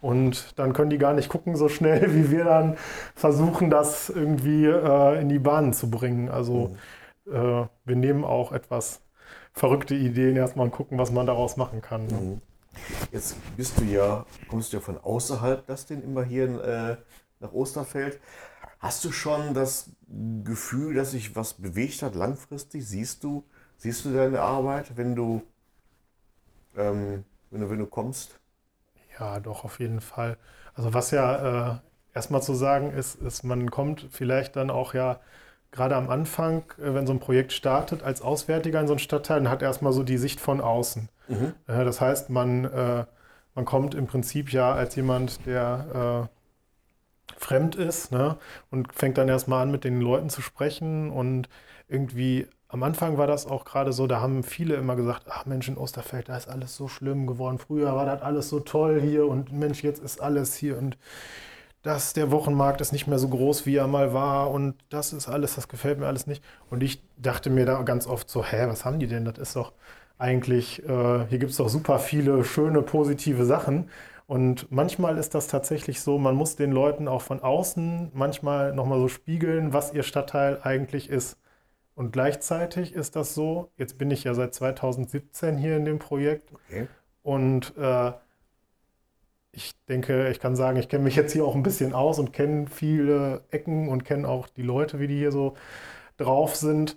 Und 0.00 0.58
dann 0.58 0.72
können 0.72 0.90
die 0.90 0.98
gar 0.98 1.12
nicht 1.12 1.28
gucken 1.28 1.54
so 1.54 1.68
schnell, 1.68 2.14
wie 2.14 2.30
wir 2.30 2.44
dann 2.44 2.76
versuchen, 3.14 3.68
das 3.68 4.08
irgendwie 4.08 4.64
äh, 4.64 5.20
in 5.20 5.28
die 5.28 5.38
Bahnen 5.38 5.74
zu 5.74 5.90
bringen. 5.90 6.30
Also 6.30 6.70
mhm 6.72 6.78
äh, 7.30 7.66
wir 7.84 7.96
nehmen 7.96 8.24
auch 8.24 8.52
etwas 8.52 9.02
verrückte 9.52 9.94
Ideen 9.94 10.36
erstmal 10.36 10.66
und 10.66 10.72
gucken, 10.72 10.98
was 10.98 11.10
man 11.10 11.26
daraus 11.26 11.56
machen 11.56 11.80
kann. 11.82 12.06
Ne? 12.06 12.20
Mhm. 12.20 12.40
Jetzt 13.12 13.36
bist 13.56 13.78
du 13.80 13.84
ja, 13.84 14.24
kommst 14.48 14.72
du 14.72 14.76
ja 14.76 14.82
von 14.82 14.98
außerhalb, 14.98 15.66
das 15.66 15.86
denn 15.86 16.02
immer 16.02 16.22
hier 16.24 16.62
äh, 16.62 16.96
nach 17.40 17.52
Osterfeld. 17.52 18.20
Hast 18.78 19.04
du 19.04 19.10
schon 19.10 19.54
das 19.54 19.90
Gefühl, 20.44 20.94
dass 20.94 21.10
sich 21.10 21.34
was 21.34 21.54
bewegt 21.54 22.02
hat 22.02 22.14
langfristig? 22.14 22.86
Siehst 22.86 23.24
du, 23.24 23.44
siehst 23.76 24.04
du 24.04 24.12
deine 24.12 24.40
Arbeit, 24.40 24.96
wenn 24.96 25.16
du, 25.16 25.42
ähm, 26.76 27.24
wenn 27.50 27.60
du, 27.60 27.70
wenn 27.70 27.78
du 27.78 27.86
kommst? 27.86 28.38
Ja, 29.18 29.40
doch, 29.40 29.64
auf 29.64 29.80
jeden 29.80 30.00
Fall. 30.00 30.38
Also 30.74 30.94
was 30.94 31.10
ja 31.10 31.72
äh, 31.72 31.78
erstmal 32.14 32.42
zu 32.42 32.54
sagen 32.54 32.92
ist, 32.92 33.16
ist, 33.16 33.42
man 33.42 33.70
kommt 33.70 34.06
vielleicht 34.10 34.54
dann 34.54 34.70
auch 34.70 34.94
ja 34.94 35.20
gerade 35.70 35.96
am 35.96 36.08
Anfang, 36.08 36.64
äh, 36.78 36.94
wenn 36.94 37.06
so 37.06 37.12
ein 37.12 37.20
Projekt 37.20 37.52
startet, 37.52 38.02
als 38.02 38.22
Auswärtiger 38.22 38.80
in 38.80 38.86
so 38.86 38.94
einen 38.94 39.00
Stadtteil, 39.00 39.40
dann 39.40 39.50
hat 39.50 39.62
erstmal 39.62 39.92
so 39.92 40.02
die 40.02 40.18
Sicht 40.18 40.40
von 40.40 40.60
außen. 40.60 41.08
Mhm. 41.28 41.52
Das 41.66 42.00
heißt, 42.00 42.30
man, 42.30 42.64
äh, 42.64 43.04
man 43.54 43.64
kommt 43.64 43.94
im 43.94 44.06
Prinzip 44.06 44.52
ja 44.52 44.72
als 44.72 44.96
jemand, 44.96 45.44
der 45.46 46.28
äh, 46.28 46.38
fremd 47.36 47.76
ist 47.76 48.12
ne? 48.12 48.36
und 48.70 48.92
fängt 48.92 49.18
dann 49.18 49.28
erstmal 49.28 49.62
an, 49.62 49.70
mit 49.70 49.84
den 49.84 50.00
Leuten 50.00 50.30
zu 50.30 50.42
sprechen. 50.42 51.10
Und 51.10 51.48
irgendwie 51.88 52.46
am 52.68 52.82
Anfang 52.82 53.18
war 53.18 53.26
das 53.26 53.46
auch 53.46 53.64
gerade 53.64 53.92
so, 53.92 54.06
da 54.06 54.20
haben 54.20 54.42
viele 54.42 54.74
immer 54.76 54.96
gesagt, 54.96 55.24
ach 55.28 55.46
Mensch, 55.46 55.68
in 55.68 55.76
Osterfeld, 55.76 56.28
da 56.28 56.36
ist 56.36 56.48
alles 56.48 56.76
so 56.76 56.88
schlimm 56.88 57.26
geworden. 57.26 57.58
Früher 57.58 57.94
war 57.94 58.06
das 58.06 58.22
alles 58.22 58.48
so 58.48 58.60
toll 58.60 59.00
hier 59.00 59.26
und 59.26 59.52
Mensch, 59.52 59.82
jetzt 59.82 60.02
ist 60.02 60.20
alles 60.20 60.54
hier 60.54 60.78
und 60.78 60.98
dass 61.82 62.12
der 62.12 62.30
Wochenmarkt 62.30 62.80
ist 62.80 62.92
nicht 62.92 63.06
mehr 63.06 63.18
so 63.18 63.28
groß, 63.28 63.66
wie 63.66 63.76
er 63.76 63.86
mal 63.86 64.12
war 64.12 64.50
und 64.50 64.74
das 64.88 65.12
ist 65.12 65.28
alles, 65.28 65.54
das 65.54 65.68
gefällt 65.68 65.98
mir 65.98 66.06
alles 66.06 66.26
nicht. 66.26 66.42
Und 66.70 66.82
ich 66.82 67.02
dachte 67.16 67.50
mir 67.50 67.66
da 67.66 67.82
ganz 67.82 68.06
oft 68.06 68.28
so, 68.28 68.44
hä, 68.44 68.66
was 68.66 68.84
haben 68.84 68.98
die 68.98 69.06
denn? 69.06 69.24
Das 69.24 69.38
ist 69.38 69.56
doch 69.56 69.72
eigentlich, 70.18 70.82
äh, 70.84 71.26
hier 71.28 71.38
gibt 71.38 71.52
es 71.52 71.56
doch 71.56 71.68
super 71.68 71.98
viele 71.98 72.44
schöne, 72.44 72.82
positive 72.82 73.44
Sachen. 73.44 73.90
Und 74.26 74.70
manchmal 74.70 75.16
ist 75.16 75.34
das 75.34 75.46
tatsächlich 75.46 76.02
so, 76.02 76.18
man 76.18 76.34
muss 76.34 76.56
den 76.56 76.72
Leuten 76.72 77.08
auch 77.08 77.22
von 77.22 77.40
außen 77.40 78.10
manchmal 78.12 78.74
nochmal 78.74 78.98
so 78.98 79.08
spiegeln, 79.08 79.72
was 79.72 79.94
ihr 79.94 80.02
Stadtteil 80.02 80.60
eigentlich 80.62 81.08
ist. 81.08 81.38
Und 81.94 82.12
gleichzeitig 82.12 82.92
ist 82.92 83.16
das 83.16 83.34
so, 83.34 83.70
jetzt 83.76 83.98
bin 83.98 84.10
ich 84.10 84.24
ja 84.24 84.34
seit 84.34 84.54
2017 84.54 85.56
hier 85.56 85.76
in 85.76 85.84
dem 85.84 85.98
Projekt 85.98 86.52
okay. 86.52 86.88
und 87.22 87.74
äh, 87.76 88.12
ich 89.58 89.72
denke, 89.88 90.28
ich 90.30 90.38
kann 90.38 90.54
sagen, 90.54 90.78
ich 90.78 90.88
kenne 90.88 91.02
mich 91.02 91.16
jetzt 91.16 91.32
hier 91.32 91.44
auch 91.44 91.56
ein 91.56 91.64
bisschen 91.64 91.92
aus 91.92 92.20
und 92.20 92.32
kenne 92.32 92.68
viele 92.68 93.42
Ecken 93.50 93.88
und 93.88 94.04
kenne 94.04 94.28
auch 94.28 94.46
die 94.46 94.62
Leute, 94.62 95.00
wie 95.00 95.08
die 95.08 95.18
hier 95.18 95.32
so 95.32 95.56
drauf 96.16 96.54
sind 96.54 96.96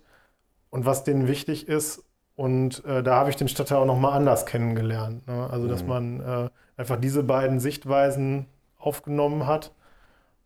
und 0.70 0.86
was 0.86 1.04
denen 1.04 1.28
wichtig 1.28 1.68
ist. 1.68 2.04
Und 2.36 2.86
äh, 2.86 3.02
da 3.02 3.16
habe 3.16 3.32
ich 3.32 3.36
den 3.36 3.48
Stadtteil 3.48 3.80
auch 3.80 3.86
nochmal 3.86 4.14
anders 4.14 4.46
kennengelernt. 4.46 5.28
Ne? 5.28 5.50
Also, 5.50 5.68
dass 5.68 5.82
mhm. 5.82 5.90
man 5.90 6.20
äh, 6.20 6.50
einfach 6.78 6.98
diese 6.98 7.24
beiden 7.24 7.60
Sichtweisen 7.60 8.46
aufgenommen 8.78 9.48
hat 9.48 9.72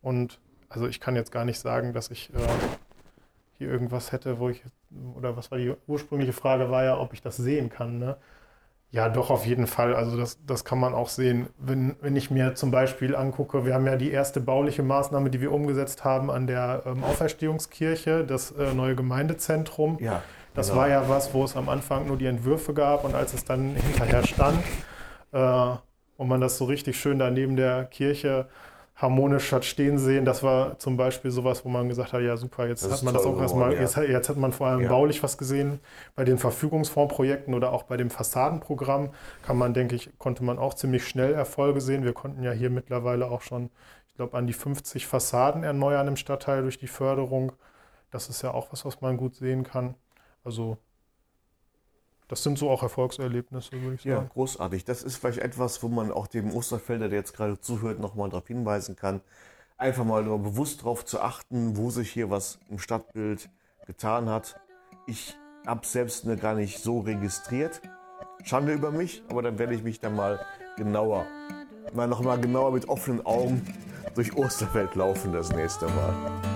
Und 0.00 0.40
also 0.70 0.86
ich 0.86 1.00
kann 1.00 1.16
jetzt 1.16 1.32
gar 1.32 1.44
nicht 1.44 1.58
sagen, 1.60 1.92
dass 1.92 2.10
ich 2.10 2.30
äh, 2.34 2.38
hier 3.58 3.68
irgendwas 3.68 4.12
hätte, 4.12 4.38
wo 4.38 4.48
ich, 4.48 4.62
oder 5.16 5.36
was 5.36 5.50
war 5.50 5.58
die 5.58 5.74
ursprüngliche 5.86 6.32
Frage, 6.32 6.70
war 6.70 6.84
ja, 6.84 6.98
ob 6.98 7.12
ich 7.12 7.20
das 7.20 7.36
sehen 7.36 7.68
kann. 7.68 7.98
Ne? 7.98 8.16
Ja, 8.90 9.08
doch, 9.08 9.30
auf 9.30 9.44
jeden 9.46 9.66
Fall. 9.66 9.94
Also 9.94 10.16
das, 10.16 10.38
das 10.46 10.64
kann 10.64 10.78
man 10.78 10.94
auch 10.94 11.08
sehen. 11.08 11.48
Wenn, 11.58 11.96
wenn 12.00 12.16
ich 12.16 12.30
mir 12.30 12.54
zum 12.54 12.70
Beispiel 12.70 13.14
angucke, 13.14 13.66
wir 13.66 13.74
haben 13.74 13.86
ja 13.86 13.96
die 13.96 14.10
erste 14.10 14.40
bauliche 14.40 14.82
Maßnahme, 14.82 15.28
die 15.28 15.40
wir 15.40 15.52
umgesetzt 15.52 16.04
haben 16.04 16.30
an 16.30 16.46
der 16.46 16.82
ähm, 16.86 17.04
Auferstehungskirche, 17.04 18.24
das 18.24 18.52
äh, 18.52 18.72
neue 18.72 18.94
Gemeindezentrum. 18.96 19.98
Ja, 20.00 20.22
Das 20.54 20.68
genau. 20.68 20.80
war 20.80 20.88
ja 20.88 21.08
was, 21.08 21.34
wo 21.34 21.44
es 21.44 21.56
am 21.56 21.68
Anfang 21.68 22.06
nur 22.06 22.16
die 22.16 22.26
Entwürfe 22.26 22.72
gab 22.74 23.04
und 23.04 23.14
als 23.14 23.34
es 23.34 23.44
dann 23.44 23.74
hinterher 23.76 24.26
stand 24.26 24.62
äh, 25.32 25.76
und 26.16 26.28
man 26.28 26.40
das 26.40 26.56
so 26.56 26.64
richtig 26.64 26.98
schön 26.98 27.18
da 27.18 27.30
neben 27.30 27.56
der 27.56 27.84
Kirche 27.84 28.48
harmonisch 28.96 29.52
hat 29.52 29.64
stehen 29.66 29.98
sehen, 29.98 30.24
das 30.24 30.42
war 30.42 30.78
zum 30.78 30.96
Beispiel 30.96 31.30
sowas, 31.30 31.64
wo 31.64 31.68
man 31.68 31.88
gesagt 31.88 32.12
hat, 32.14 32.22
ja 32.22 32.36
super, 32.36 32.66
jetzt 32.66 32.84
Das 32.84 32.92
hat 32.92 33.02
man 33.02 33.14
das 33.14 33.24
auch 33.26 33.38
erstmal, 33.40 33.74
ja. 33.74 33.80
jetzt, 33.82 33.96
hat- 33.96 34.08
jetzt 34.08 34.28
hat 34.30 34.36
man 34.38 34.52
vor 34.52 34.68
allem 34.68 34.80
Ja. 34.80 34.88
baulich 34.88 35.22
was 35.22 35.36
gesehen. 35.38 35.80
Bei 36.14 36.24
den 36.24 36.38
Verfügungsfondsprojekten 36.38 37.52
oder 37.54 37.72
auch 37.72 37.82
bei 37.84 37.96
dem 37.98 38.08
Fassadenprogramm 38.10 39.10
kann 39.42 39.58
man, 39.58 39.74
denke 39.74 39.96
ich, 39.96 40.10
konnte 40.18 40.42
man 40.44 40.58
auch 40.58 40.74
ziemlich 40.74 41.06
schnell 41.06 41.34
Erfolge 41.34 41.80
sehen. 41.82 42.04
Wir 42.04 42.14
konnten 42.14 42.42
ja 42.42 42.52
hier 42.52 42.70
mittlerweile 42.70 43.30
auch 43.30 43.42
schon, 43.42 43.70
ich 44.08 44.14
glaube, 44.14 44.36
an 44.36 44.46
die 44.46 44.54
50 44.54 45.06
Fassaden 45.06 45.62
erneuern 45.62 46.08
im 46.08 46.16
Stadtteil 46.16 46.62
durch 46.62 46.78
die 46.78 46.86
Förderung. 46.88 47.52
Das 48.10 48.28
ist 48.30 48.40
ja 48.42 48.52
auch 48.54 48.72
was, 48.72 48.84
was 48.86 49.02
man 49.02 49.18
gut 49.18 49.34
sehen 49.34 49.62
kann. 49.62 49.94
Also 50.42 50.78
das 52.28 52.42
sind 52.42 52.58
so 52.58 52.70
auch 52.70 52.82
Erfolgserlebnisse, 52.82 53.72
würde 53.80 53.94
ich 53.94 54.04
Ja, 54.04 54.16
sagen. 54.16 54.30
großartig. 54.32 54.84
Das 54.84 55.02
ist 55.02 55.16
vielleicht 55.16 55.38
etwas, 55.38 55.82
wo 55.82 55.88
man 55.88 56.10
auch 56.10 56.26
dem 56.26 56.52
Osterfelder, 56.54 57.08
der 57.08 57.18
jetzt 57.20 57.34
gerade 57.34 57.60
zuhört, 57.60 58.00
nochmal 58.00 58.28
darauf 58.30 58.46
hinweisen 58.46 58.96
kann. 58.96 59.20
Einfach 59.78 60.04
mal 60.04 60.22
nur 60.24 60.38
bewusst 60.38 60.80
darauf 60.80 61.04
zu 61.04 61.20
achten, 61.20 61.76
wo 61.76 61.90
sich 61.90 62.10
hier 62.10 62.30
was 62.30 62.58
im 62.70 62.78
Stadtbild 62.78 63.48
getan 63.86 64.28
hat. 64.28 64.58
Ich 65.06 65.36
habe 65.66 65.86
selbst 65.86 66.24
mir 66.24 66.36
gar 66.36 66.54
nicht 66.54 66.78
so 66.82 67.00
registriert. 67.00 67.80
Schande 68.44 68.72
über 68.72 68.90
mich, 68.90 69.22
aber 69.28 69.42
dann 69.42 69.58
werde 69.58 69.74
ich 69.74 69.82
mich 69.82 70.00
dann 70.00 70.16
mal 70.16 70.40
genauer, 70.76 71.26
mal 71.94 72.06
noch 72.06 72.22
mal 72.22 72.40
genauer 72.40 72.72
mit 72.72 72.88
offenen 72.88 73.24
Augen 73.26 73.66
durch 74.14 74.36
Osterfeld 74.36 74.94
laufen 74.94 75.32
das 75.32 75.50
nächste 75.52 75.86
Mal. 75.86 76.55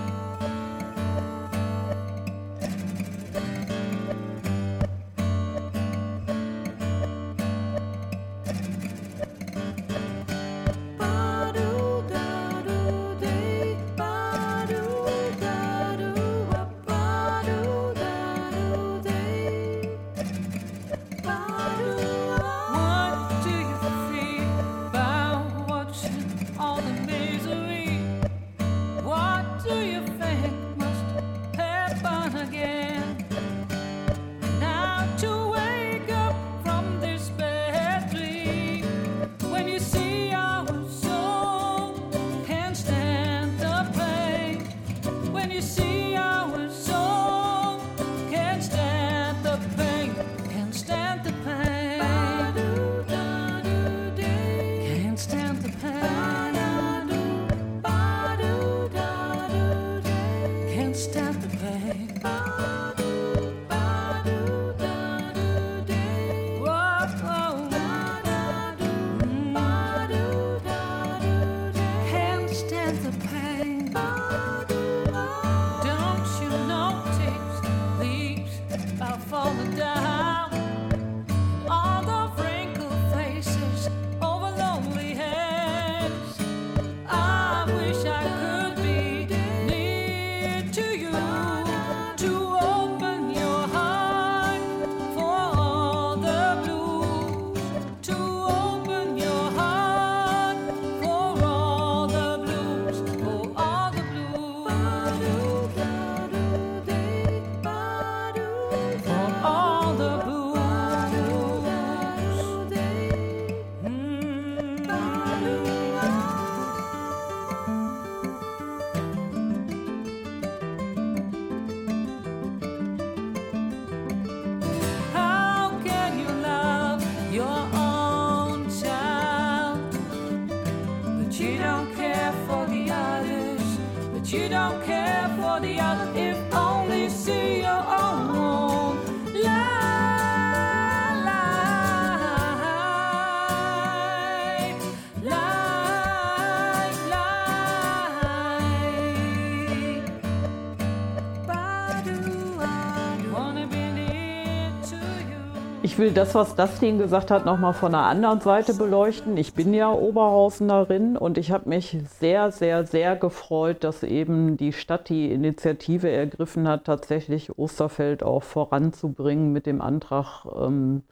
Will 156.01 156.11
das, 156.11 156.33
was 156.33 156.55
Dustin 156.55 156.97
gesagt 156.97 157.29
hat, 157.29 157.45
nochmal 157.45 157.73
von 157.73 157.91
der 157.91 158.01
anderen 158.01 158.41
Seite 158.41 158.73
beleuchten. 158.73 159.37
Ich 159.37 159.53
bin 159.53 159.71
ja 159.71 159.91
Oberhausenerin 159.91 161.15
und 161.15 161.37
ich 161.37 161.51
habe 161.51 161.69
mich 161.69 161.95
sehr, 162.19 162.51
sehr, 162.51 162.87
sehr 162.87 163.15
gefreut, 163.15 163.83
dass 163.83 164.01
eben 164.01 164.57
die 164.57 164.73
Stadt 164.73 165.09
die 165.09 165.31
Initiative 165.31 166.09
ergriffen 166.09 166.67
hat, 166.67 166.85
tatsächlich 166.85 167.55
Osterfeld 167.59 168.23
auch 168.23 168.41
voranzubringen 168.41 169.53
mit 169.53 169.67
dem 169.67 169.79
Antrag 169.79 170.47
ähm, 170.59 171.03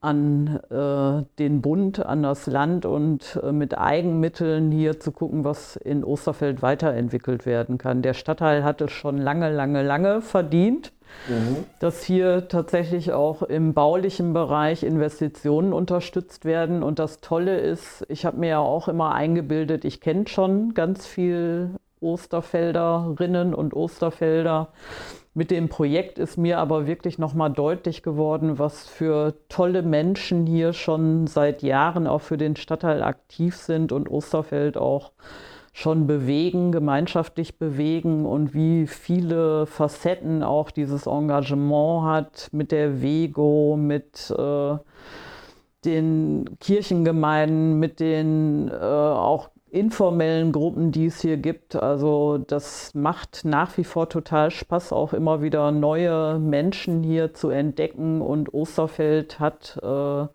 an 0.00 0.60
äh, 0.70 1.24
den 1.40 1.60
Bund, 1.60 2.06
an 2.06 2.22
das 2.22 2.46
Land 2.46 2.86
und 2.86 3.40
äh, 3.42 3.50
mit 3.50 3.76
Eigenmitteln 3.76 4.70
hier 4.70 5.00
zu 5.00 5.10
gucken, 5.10 5.42
was 5.42 5.74
in 5.74 6.04
Osterfeld 6.04 6.62
weiterentwickelt 6.62 7.44
werden 7.44 7.76
kann. 7.76 8.02
Der 8.02 8.14
Stadtteil 8.14 8.62
hat 8.62 8.80
es 8.82 8.92
schon 8.92 9.18
lange, 9.18 9.52
lange, 9.52 9.82
lange 9.82 10.20
verdient 10.20 10.92
dass 11.78 12.02
hier 12.02 12.48
tatsächlich 12.48 13.12
auch 13.12 13.42
im 13.42 13.74
baulichen 13.74 14.32
Bereich 14.32 14.82
Investitionen 14.82 15.72
unterstützt 15.72 16.44
werden. 16.44 16.82
Und 16.82 16.98
das 16.98 17.20
Tolle 17.20 17.58
ist, 17.58 18.04
ich 18.08 18.24
habe 18.24 18.38
mir 18.38 18.48
ja 18.48 18.58
auch 18.58 18.88
immer 18.88 19.14
eingebildet, 19.14 19.84
ich 19.84 20.00
kenne 20.00 20.26
schon 20.26 20.74
ganz 20.74 21.06
viel 21.06 21.70
Osterfelderinnen 22.00 23.54
und 23.54 23.74
Osterfelder. 23.74 24.68
Mit 25.34 25.50
dem 25.50 25.68
Projekt 25.70 26.18
ist 26.18 26.36
mir 26.36 26.58
aber 26.58 26.86
wirklich 26.86 27.18
nochmal 27.18 27.50
deutlich 27.50 28.02
geworden, 28.02 28.58
was 28.58 28.86
für 28.86 29.34
tolle 29.48 29.82
Menschen 29.82 30.46
hier 30.46 30.74
schon 30.74 31.26
seit 31.26 31.62
Jahren 31.62 32.06
auch 32.06 32.20
für 32.20 32.36
den 32.36 32.56
Stadtteil 32.56 33.02
aktiv 33.02 33.56
sind 33.56 33.92
und 33.92 34.10
Osterfeld 34.10 34.76
auch 34.76 35.12
schon 35.72 36.06
bewegen, 36.06 36.70
gemeinschaftlich 36.70 37.58
bewegen 37.58 38.26
und 38.26 38.52
wie 38.52 38.86
viele 38.86 39.66
Facetten 39.66 40.42
auch 40.42 40.70
dieses 40.70 41.06
Engagement 41.06 42.04
hat 42.04 42.48
mit 42.52 42.72
der 42.72 43.00
Vego, 43.00 43.76
mit 43.78 44.30
äh, 44.36 44.76
den 45.84 46.44
Kirchengemeinden, 46.60 47.78
mit 47.78 48.00
den 48.00 48.68
äh, 48.68 48.74
auch 48.74 49.48
informellen 49.70 50.52
Gruppen, 50.52 50.92
die 50.92 51.06
es 51.06 51.22
hier 51.22 51.38
gibt. 51.38 51.74
Also 51.74 52.36
das 52.36 52.94
macht 52.94 53.46
nach 53.46 53.76
wie 53.78 53.84
vor 53.84 54.10
total 54.10 54.50
Spaß, 54.50 54.92
auch 54.92 55.14
immer 55.14 55.40
wieder 55.40 55.72
neue 55.72 56.38
Menschen 56.38 57.02
hier 57.02 57.32
zu 57.32 57.48
entdecken. 57.48 58.20
Und 58.20 58.52
Osterfeld 58.52 59.40
hat 59.40 59.80
äh, 59.82 60.26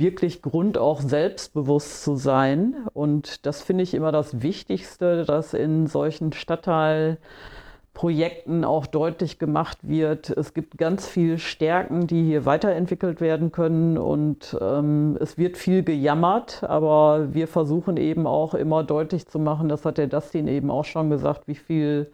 wirklich 0.00 0.42
Grund, 0.42 0.78
auch 0.78 1.00
selbstbewusst 1.00 2.02
zu 2.02 2.16
sein. 2.16 2.74
Und 2.92 3.46
das 3.46 3.62
finde 3.62 3.84
ich 3.84 3.94
immer 3.94 4.10
das 4.10 4.42
Wichtigste, 4.42 5.24
dass 5.24 5.54
in 5.54 5.86
solchen 5.86 6.32
Stadtteilprojekten 6.32 8.64
auch 8.64 8.86
deutlich 8.86 9.38
gemacht 9.38 9.78
wird, 9.82 10.30
es 10.30 10.54
gibt 10.54 10.76
ganz 10.78 11.06
viele 11.06 11.38
Stärken, 11.38 12.08
die 12.08 12.24
hier 12.24 12.46
weiterentwickelt 12.46 13.20
werden 13.20 13.52
können 13.52 13.98
und 13.98 14.56
ähm, 14.60 15.16
es 15.20 15.38
wird 15.38 15.56
viel 15.56 15.84
gejammert, 15.84 16.64
aber 16.64 17.32
wir 17.32 17.46
versuchen 17.46 17.96
eben 17.96 18.26
auch 18.26 18.54
immer 18.54 18.82
deutlich 18.82 19.28
zu 19.28 19.38
machen, 19.38 19.68
das 19.68 19.84
hat 19.84 19.98
der 19.98 20.08
Dustin 20.08 20.48
eben 20.48 20.68
auch 20.70 20.84
schon 20.84 21.10
gesagt, 21.10 21.46
wie 21.46 21.54
viel 21.54 22.10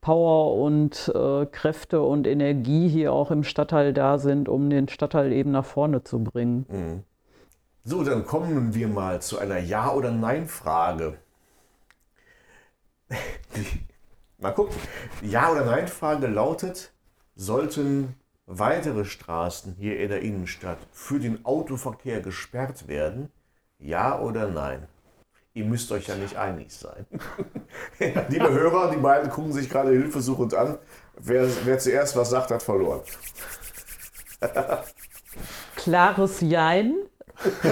Power 0.00 0.54
und 0.62 1.12
äh, 1.14 1.44
Kräfte 1.46 2.02
und 2.02 2.26
Energie 2.26 2.88
hier 2.88 3.12
auch 3.12 3.30
im 3.30 3.42
Stadtteil 3.42 3.92
da 3.92 4.18
sind, 4.18 4.48
um 4.48 4.70
den 4.70 4.88
Stadtteil 4.88 5.32
eben 5.32 5.50
nach 5.50 5.64
vorne 5.64 6.04
zu 6.04 6.22
bringen. 6.22 6.66
So, 7.86 8.02
dann 8.02 8.24
kommen 8.24 8.74
wir 8.74 8.88
mal 8.88 9.20
zu 9.20 9.38
einer 9.38 9.58
Ja- 9.58 9.92
oder 9.92 10.10
Nein-Frage. 10.10 11.18
mal 14.38 14.52
gucken. 14.52 14.74
Ja- 15.20 15.52
oder 15.52 15.66
Nein-Frage 15.66 16.26
lautet, 16.28 16.92
sollten 17.36 18.14
weitere 18.46 19.04
Straßen 19.04 19.74
hier 19.78 20.00
in 20.00 20.08
der 20.08 20.22
Innenstadt 20.22 20.78
für 20.92 21.20
den 21.20 21.44
Autoverkehr 21.44 22.22
gesperrt 22.22 22.88
werden? 22.88 23.30
Ja 23.78 24.18
oder 24.18 24.48
nein? 24.48 24.86
Ihr 25.52 25.66
müsst 25.66 25.92
euch 25.92 26.08
ja 26.08 26.14
nicht 26.14 26.36
einig 26.36 26.72
sein. 26.72 27.06
Liebe 28.30 28.50
Hörer, 28.50 28.92
die 28.92 28.96
beiden 28.96 29.30
gucken 29.30 29.52
sich 29.52 29.68
gerade 29.68 29.90
hilfesuchend 29.90 30.54
an. 30.54 30.78
Wer, 31.16 31.46
wer 31.64 31.78
zuerst 31.78 32.16
was 32.16 32.30
sagt, 32.30 32.50
hat 32.50 32.62
verloren. 32.62 33.02
Klares 35.76 36.40
Jein. 36.40 36.94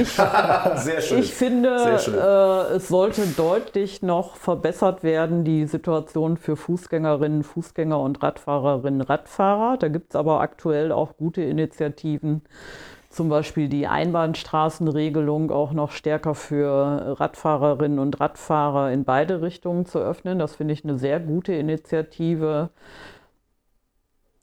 Ich, 0.01 0.09
Sehr 0.77 1.01
schön. 1.01 1.19
ich 1.21 1.33
finde, 1.33 1.79
Sehr 1.79 1.99
schön. 1.99 2.15
äh, 2.15 2.77
es 2.77 2.89
sollte 2.89 3.27
deutlich 3.27 4.03
noch 4.03 4.37
verbessert 4.37 5.03
werden, 5.03 5.45
die 5.45 5.67
Situation 5.67 6.37
für 6.37 6.57
Fußgängerinnen, 6.57 7.43
Fußgänger 7.45 7.99
und 8.01 8.23
Radfahrerinnen, 8.23 9.01
Radfahrer. 9.01 9.77
Da 9.79 9.89
gibt 9.89 10.11
es 10.11 10.17
aber 10.17 10.41
aktuell 10.41 10.93
auch 10.93 11.17
gute 11.17 11.43
Initiativen, 11.43 12.43
zum 13.09 13.29
Beispiel 13.29 13.69
die 13.69 13.87
Einbahnstraßenregelung 13.87 15.51
auch 15.51 15.73
noch 15.73 15.93
stärker 15.93 16.35
für 16.35 17.17
Radfahrerinnen 17.21 17.99
und 17.99 18.21
Radfahrer 18.21 18.91
in 18.93 19.05
beide 19.05 19.43
Richtungen 19.43 19.87
zu 19.87 19.99
öffnen. 20.01 20.39
Das 20.39 20.57
finde 20.57 20.75
ich 20.75 20.85
eine 20.85 20.99
sehr 20.99 21.21
gute 21.21 21.53
Initiative. 21.55 22.71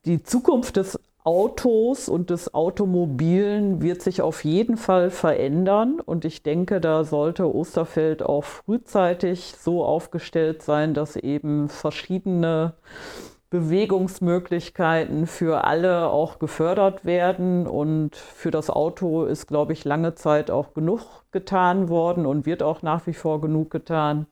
Die 0.06 0.24
Zukunft 0.24 0.78
des 0.78 1.00
Autos 1.24 2.08
und 2.08 2.30
des 2.30 2.54
Automobilen 2.54 3.82
wird 3.82 4.02
sich 4.02 4.22
auf 4.22 4.46
jeden 4.46 4.78
Fall 4.78 5.10
verändern 5.12 6.00
und 6.00 6.24
ich 6.24 6.44
denke, 6.44 6.80
da 6.80 7.04
sollte 7.04 7.54
Osterfeld 7.54 8.24
auch 8.24 8.46
frühzeitig 8.46 9.56
so 9.60 9.84
aufgestellt 9.84 10.64
sein, 10.64 10.94
dass 10.94 11.18
eben 11.18 11.68
verschiedene 11.68 12.74
Bewegungsmöglichkeiten 13.50 15.26
für 15.26 15.64
alle 15.64 16.10
auch 16.10 16.38
gefördert 16.38 17.04
werden 17.04 17.66
und 17.66 18.16
für 18.16 18.52
das 18.52 18.70
Auto 18.70 19.26
ist, 19.26 19.48
glaube 19.48 19.74
ich, 19.74 19.86
lange 19.86 20.14
Zeit 20.14 20.52
auch 20.52 20.76
genug 20.76 21.02
getan 21.32 21.90
worden 21.90 22.28
und 22.28 22.46
wird 22.46 22.62
auch 22.62 22.84
nach 22.84 23.08
wie 23.08 23.14
vor 23.14 23.42
genug 23.42 23.72
getan. 23.72 24.28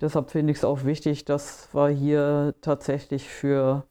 Deshalb 0.00 0.30
finde 0.30 0.52
ich 0.52 0.58
es 0.58 0.64
auch 0.64 0.84
wichtig, 0.84 1.24
dass 1.24 1.68
wir 1.74 1.88
hier 1.88 2.54
tatsächlich 2.60 3.28
für 3.28 3.84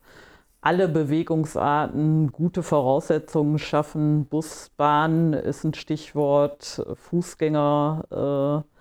alle 0.62 0.90
Bewegungsarten 0.90 2.32
gute 2.32 2.64
Voraussetzungen 2.64 3.60
schaffen. 3.60 4.26
Bus, 4.26 4.72
Bahn 4.76 5.34
ist 5.34 5.64
ein 5.64 5.74
Stichwort, 5.74 6.86
Fußgänger, 6.96 8.66
äh, 8.66 8.80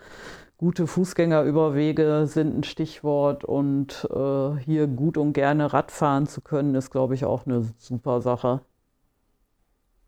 gute 0.57 0.87
Fußgängerüberwege 0.89 2.27
sind 2.27 2.59
ein 2.59 2.65
Stichwort 2.65 3.45
und 3.45 4.09
äh, 4.11 4.59
hier 4.65 4.89
gut 4.89 5.17
und 5.17 5.33
gerne 5.33 5.73
Radfahren 5.73 6.27
zu 6.27 6.41
können, 6.41 6.75
ist, 6.75 6.91
glaube 6.91 7.15
ich, 7.15 7.25
auch 7.25 7.47
eine 7.47 7.65
super 7.79 8.21
Sache. 8.21 8.61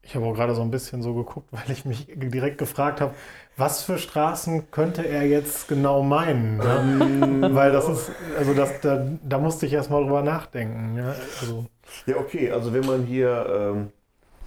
Ich 0.03 0.17
habe 0.17 0.27
auch 0.27 0.35
gerade 0.35 0.55
so 0.55 0.63
ein 0.63 0.71
bisschen 0.71 1.03
so 1.03 1.15
geguckt, 1.15 1.49
weil 1.53 1.71
ich 1.71 1.85
mich 1.85 2.07
direkt 2.09 2.59
gefragt 2.59 3.01
habe, 3.01 3.15
was 3.61 3.83
für 3.83 3.99
Straßen 3.99 4.71
könnte 4.71 5.07
er 5.07 5.23
jetzt 5.27 5.69
genau 5.69 6.03
meinen? 6.03 6.57
Ne? 6.57 7.51
weil 7.55 7.71
das 7.73 7.89
ist, 7.89 8.11
also 8.37 8.55
das, 8.55 8.81
da, 8.81 9.07
da 9.23 9.39
musste 9.39 9.67
ich 9.67 9.73
erst 9.75 9.91
mal 9.91 10.03
drüber 10.03 10.23
nachdenken. 10.23 10.97
Ja? 10.97 11.15
Also, 11.41 11.67
Ja, 12.07 12.17
okay, 12.17 12.51
also 12.51 12.73
wenn 12.73 12.87
man 12.87 13.05
hier 13.05 13.47
ähm, 13.49 13.93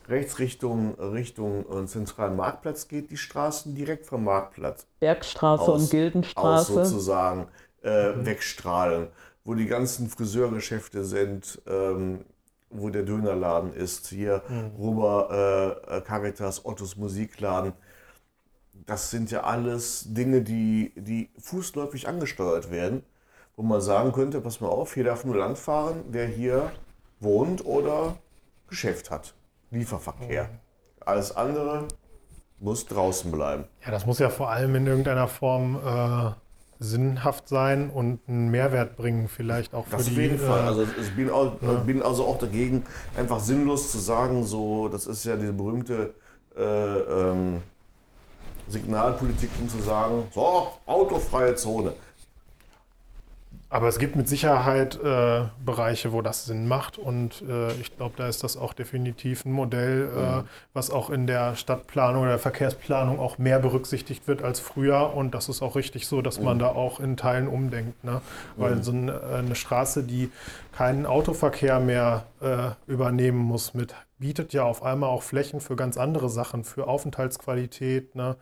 rechts 0.09 0.39
Richtung, 0.39 0.95
Richtung 0.95 1.65
äh, 1.71 1.85
zentralen 1.85 2.35
Marktplatz 2.35 2.87
geht, 2.87 3.11
die 3.11 3.17
Straßen 3.17 3.75
direkt 3.75 4.05
vom 4.05 4.23
Marktplatz 4.23 4.87
Bergstraße 4.99 5.63
aus, 5.63 5.83
und 5.83 5.91
Gildenstraße. 5.91 6.81
aus 6.81 6.89
sozusagen 6.89 7.47
äh, 7.83 8.11
wegstrahlen, 8.15 9.07
wo 9.45 9.53
die 9.53 9.67
ganzen 9.67 10.09
Friseurgeschäfte 10.09 11.03
sind, 11.05 11.61
ähm, 11.67 12.25
wo 12.69 12.89
der 12.89 13.03
Dönerladen 13.03 13.73
ist, 13.73 14.07
hier 14.07 14.41
rüber 14.79 15.77
äh, 15.87 15.97
äh, 15.97 16.01
Caritas, 16.01 16.65
Ottos 16.65 16.97
Musikladen. 16.97 17.73
Das 18.85 19.11
sind 19.11 19.31
ja 19.31 19.43
alles 19.43 20.05
Dinge, 20.13 20.41
die, 20.41 20.91
die 20.95 21.29
fußläufig 21.39 22.07
angesteuert 22.07 22.69
werden, 22.71 23.03
wo 23.55 23.63
man 23.63 23.79
sagen 23.81 24.11
könnte, 24.11 24.41
pass 24.41 24.59
mal 24.61 24.67
auf, 24.67 24.93
hier 24.93 25.05
darf 25.05 25.23
nur 25.23 25.37
Land 25.37 25.57
fahren, 25.57 26.03
wer 26.09 26.27
hier 26.27 26.71
wohnt 27.19 27.65
oder 27.65 28.17
Geschäft 28.67 29.09
hat. 29.11 29.33
Lieferverkehr. 29.71 30.49
Alles 31.05 31.35
andere 31.35 31.87
muss 32.59 32.85
draußen 32.85 33.31
bleiben. 33.31 33.65
ja, 33.85 33.91
das 33.91 34.05
muss 34.05 34.19
ja 34.19 34.29
vor 34.29 34.49
allem 34.49 34.75
in 34.75 34.87
irgendeiner 34.87 35.27
Form 35.27 35.77
äh, 35.85 36.31
sinnhaft 36.79 37.47
sein 37.47 37.89
und 37.89 38.19
einen 38.27 38.49
Mehrwert 38.51 38.95
bringen, 38.97 39.27
vielleicht 39.27 39.73
auch 39.73 39.85
für 39.85 39.97
Das 39.97 40.05
die. 40.05 40.11
auf 40.11 40.17
jeden 40.17 40.39
Fall. 40.39 40.59
äh, 40.63 40.67
Also 40.67 40.83
ich 41.01 41.15
bin, 41.15 41.29
auch, 41.29 41.53
bin 41.85 42.01
also 42.01 42.25
auch 42.25 42.37
dagegen, 42.37 42.85
einfach 43.17 43.39
sinnlos 43.39 43.91
zu 43.91 43.99
sagen, 43.99 44.43
so, 44.45 44.87
das 44.89 45.05
ist 45.05 45.23
ja 45.25 45.35
diese 45.37 45.53
berühmte 45.53 46.13
äh, 46.57 46.61
ähm, 46.63 47.61
Signalpolitik, 48.67 49.49
um 49.61 49.69
zu 49.69 49.79
sagen, 49.81 50.23
so, 50.33 50.67
autofreie 50.85 51.55
Zone. 51.55 51.93
Aber 53.73 53.87
es 53.87 53.97
gibt 53.97 54.15
mit 54.15 54.29
Sicherheit 54.29 55.03
äh, 55.03 55.45
Bereiche, 55.65 56.11
wo 56.11 56.21
das 56.21 56.45
Sinn 56.45 56.67
macht. 56.67 56.99
Und 56.99 57.41
äh, 57.41 57.71
ich 57.81 57.97
glaube, 57.97 58.13
da 58.17 58.27
ist 58.27 58.43
das 58.43 58.55
auch 58.55 58.71
definitiv 58.71 59.45
ein 59.45 59.51
Modell, 59.51 60.11
äh, 60.15 60.43
was 60.75 60.91
auch 60.91 61.09
in 61.09 61.25
der 61.25 61.55
Stadtplanung 61.55 62.21
oder 62.21 62.33
der 62.33 62.39
Verkehrsplanung 62.39 63.19
auch 63.19 63.39
mehr 63.39 63.57
berücksichtigt 63.57 64.27
wird 64.27 64.43
als 64.43 64.59
früher. 64.59 65.15
Und 65.15 65.33
das 65.33 65.49
ist 65.49 65.63
auch 65.63 65.75
richtig 65.75 66.05
so, 66.05 66.21
dass 66.21 66.39
man 66.39 66.59
da 66.59 66.67
auch 66.67 66.99
in 66.99 67.17
Teilen 67.17 67.47
umdenkt. 67.47 68.03
Ne? 68.03 68.21
Weil 68.57 68.83
so 68.83 68.91
eine, 68.91 69.19
eine 69.23 69.55
Straße, 69.55 70.03
die 70.03 70.29
keinen 70.71 71.07
Autoverkehr 71.07 71.79
mehr 71.79 72.25
äh, 72.41 72.75
übernehmen 72.85 73.39
muss, 73.39 73.73
mit, 73.73 73.95
bietet 74.19 74.53
ja 74.53 74.65
auf 74.65 74.83
einmal 74.83 75.09
auch 75.09 75.23
Flächen 75.23 75.61
für 75.61 75.75
ganz 75.75 75.97
andere 75.97 76.29
Sachen, 76.29 76.63
für 76.63 76.87
Aufenthaltsqualität, 76.87 78.13
ne? 78.13 78.35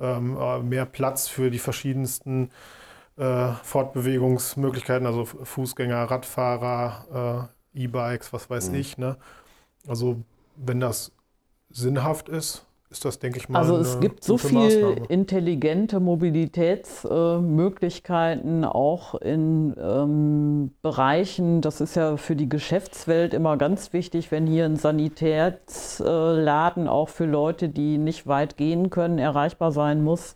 ähm, 0.00 0.38
äh, 0.40 0.60
mehr 0.60 0.86
Platz 0.86 1.28
für 1.28 1.50
die 1.50 1.58
verschiedensten 1.58 2.48
äh, 3.20 3.52
Fortbewegungsmöglichkeiten, 3.62 5.06
also 5.06 5.26
Fu- 5.26 5.44
Fußgänger, 5.44 6.10
Radfahrer, 6.10 7.48
äh, 7.74 7.80
E-Bikes, 7.84 8.32
was 8.32 8.50
weiß 8.50 8.70
ich. 8.70 8.98
Ne? 8.98 9.16
Also 9.86 10.16
wenn 10.56 10.80
das 10.80 11.12
sinnhaft 11.70 12.28
ist, 12.28 12.66
ist 12.90 13.04
das, 13.04 13.20
denke 13.20 13.38
ich 13.38 13.48
mal, 13.48 13.60
Also 13.60 13.76
es 13.76 13.92
eine 13.92 14.00
gibt 14.00 14.24
so 14.24 14.32
gute 14.34 14.48
viel 14.48 14.58
Maßnahme. 14.58 15.06
intelligente 15.08 16.00
Mobilitätsmöglichkeiten 16.00 18.64
auch 18.64 19.14
in 19.14 19.76
ähm, 19.80 20.72
Bereichen. 20.82 21.60
Das 21.60 21.80
ist 21.80 21.94
ja 21.94 22.16
für 22.16 22.34
die 22.34 22.48
Geschäftswelt 22.48 23.32
immer 23.32 23.56
ganz 23.56 23.92
wichtig, 23.92 24.32
wenn 24.32 24.48
hier 24.48 24.64
ein 24.64 24.74
Sanitätsladen 24.74 26.88
auch 26.88 27.10
für 27.10 27.26
Leute, 27.26 27.68
die 27.68 27.96
nicht 27.98 28.26
weit 28.26 28.56
gehen 28.56 28.90
können, 28.90 29.18
erreichbar 29.18 29.70
sein 29.70 30.02
muss. 30.02 30.34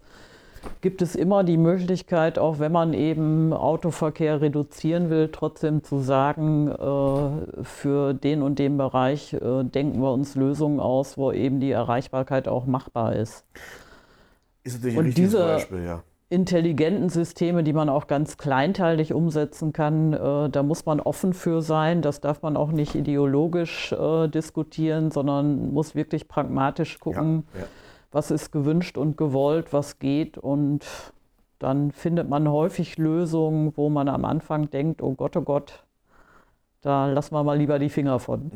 Gibt 0.81 1.03
es 1.03 1.14
immer 1.16 1.44
die 1.44 1.57
Möglichkeit, 1.57 2.38
auch 2.38 2.59
wenn 2.59 2.72
man 2.72 2.92
eben 2.94 3.53
Autoverkehr 3.53 4.40
reduzieren 4.40 5.11
will, 5.11 5.31
trotzdem 5.33 5.83
zu 5.83 5.98
sagen, 6.00 6.68
äh, 6.68 7.64
für 7.64 8.14
den 8.14 8.42
und 8.42 8.59
den 8.59 8.77
Bereich 8.77 9.33
äh, 9.33 9.64
denken 9.64 10.00
wir 10.00 10.12
uns 10.12 10.35
Lösungen 10.35 10.81
aus, 10.81 11.16
wo 11.16 11.33
eben 11.33 11.61
die 11.61 11.70
Erreichbarkeit 11.70 12.48
auch 12.48 12.66
machbar 12.66 13.14
ist. 13.16 13.44
Ist 14.62 14.77
natürlich 14.77 14.98
Und 14.98 15.05
ein 15.07 15.14
diese- 15.14 15.38
Beispiel, 15.38 15.85
ja. 15.85 16.03
intelligenten 16.31 17.11
Systeme, 17.11 17.62
die 17.62 17.72
man 17.72 17.88
auch 17.88 18.07
ganz 18.07 18.37
kleinteilig 18.38 19.12
umsetzen 19.12 19.72
kann, 19.72 20.12
äh, 20.14 20.48
da 20.50 20.62
muss 20.62 20.85
man 20.87 21.00
offen 21.00 21.33
für 21.33 21.61
sein. 21.62 22.03
Das 22.03 22.20
darf 22.20 22.42
man 22.42 22.57
auch 22.57 22.72
nicht 22.72 22.94
ideologisch 22.94 23.92
äh, 23.92 24.27
diskutieren, 24.29 25.11
sondern 25.11 25.72
muss 25.72 25.94
wirklich 25.94 26.27
pragmatisch 26.29 26.98
gucken, 26.98 27.44
ja, 27.55 27.61
ja. 27.61 27.66
Was 28.14 28.31
ist 28.31 28.53
gewünscht 28.53 28.96
und 28.96 29.16
gewollt, 29.16 29.72
was 29.72 29.98
geht 29.98 30.38
und 30.38 30.87
dann 31.59 31.90
findet 31.90 32.29
man 32.29 32.48
häufig 32.48 32.96
Lösungen, 32.96 33.72
wo 33.77 33.90
man 33.90 34.09
am 34.09 34.24
Anfang 34.24 34.70
denkt, 34.70 35.03
oh 35.03 35.14
Gott, 35.14 35.37
oh 35.37 35.42
Gott, 35.42 35.85
da 36.81 37.07
lassen 37.07 37.35
wir 37.35 37.42
mal 37.42 37.59
lieber 37.59 37.79
die 37.79 37.88
Finger 37.88 38.20
von. 38.20 38.53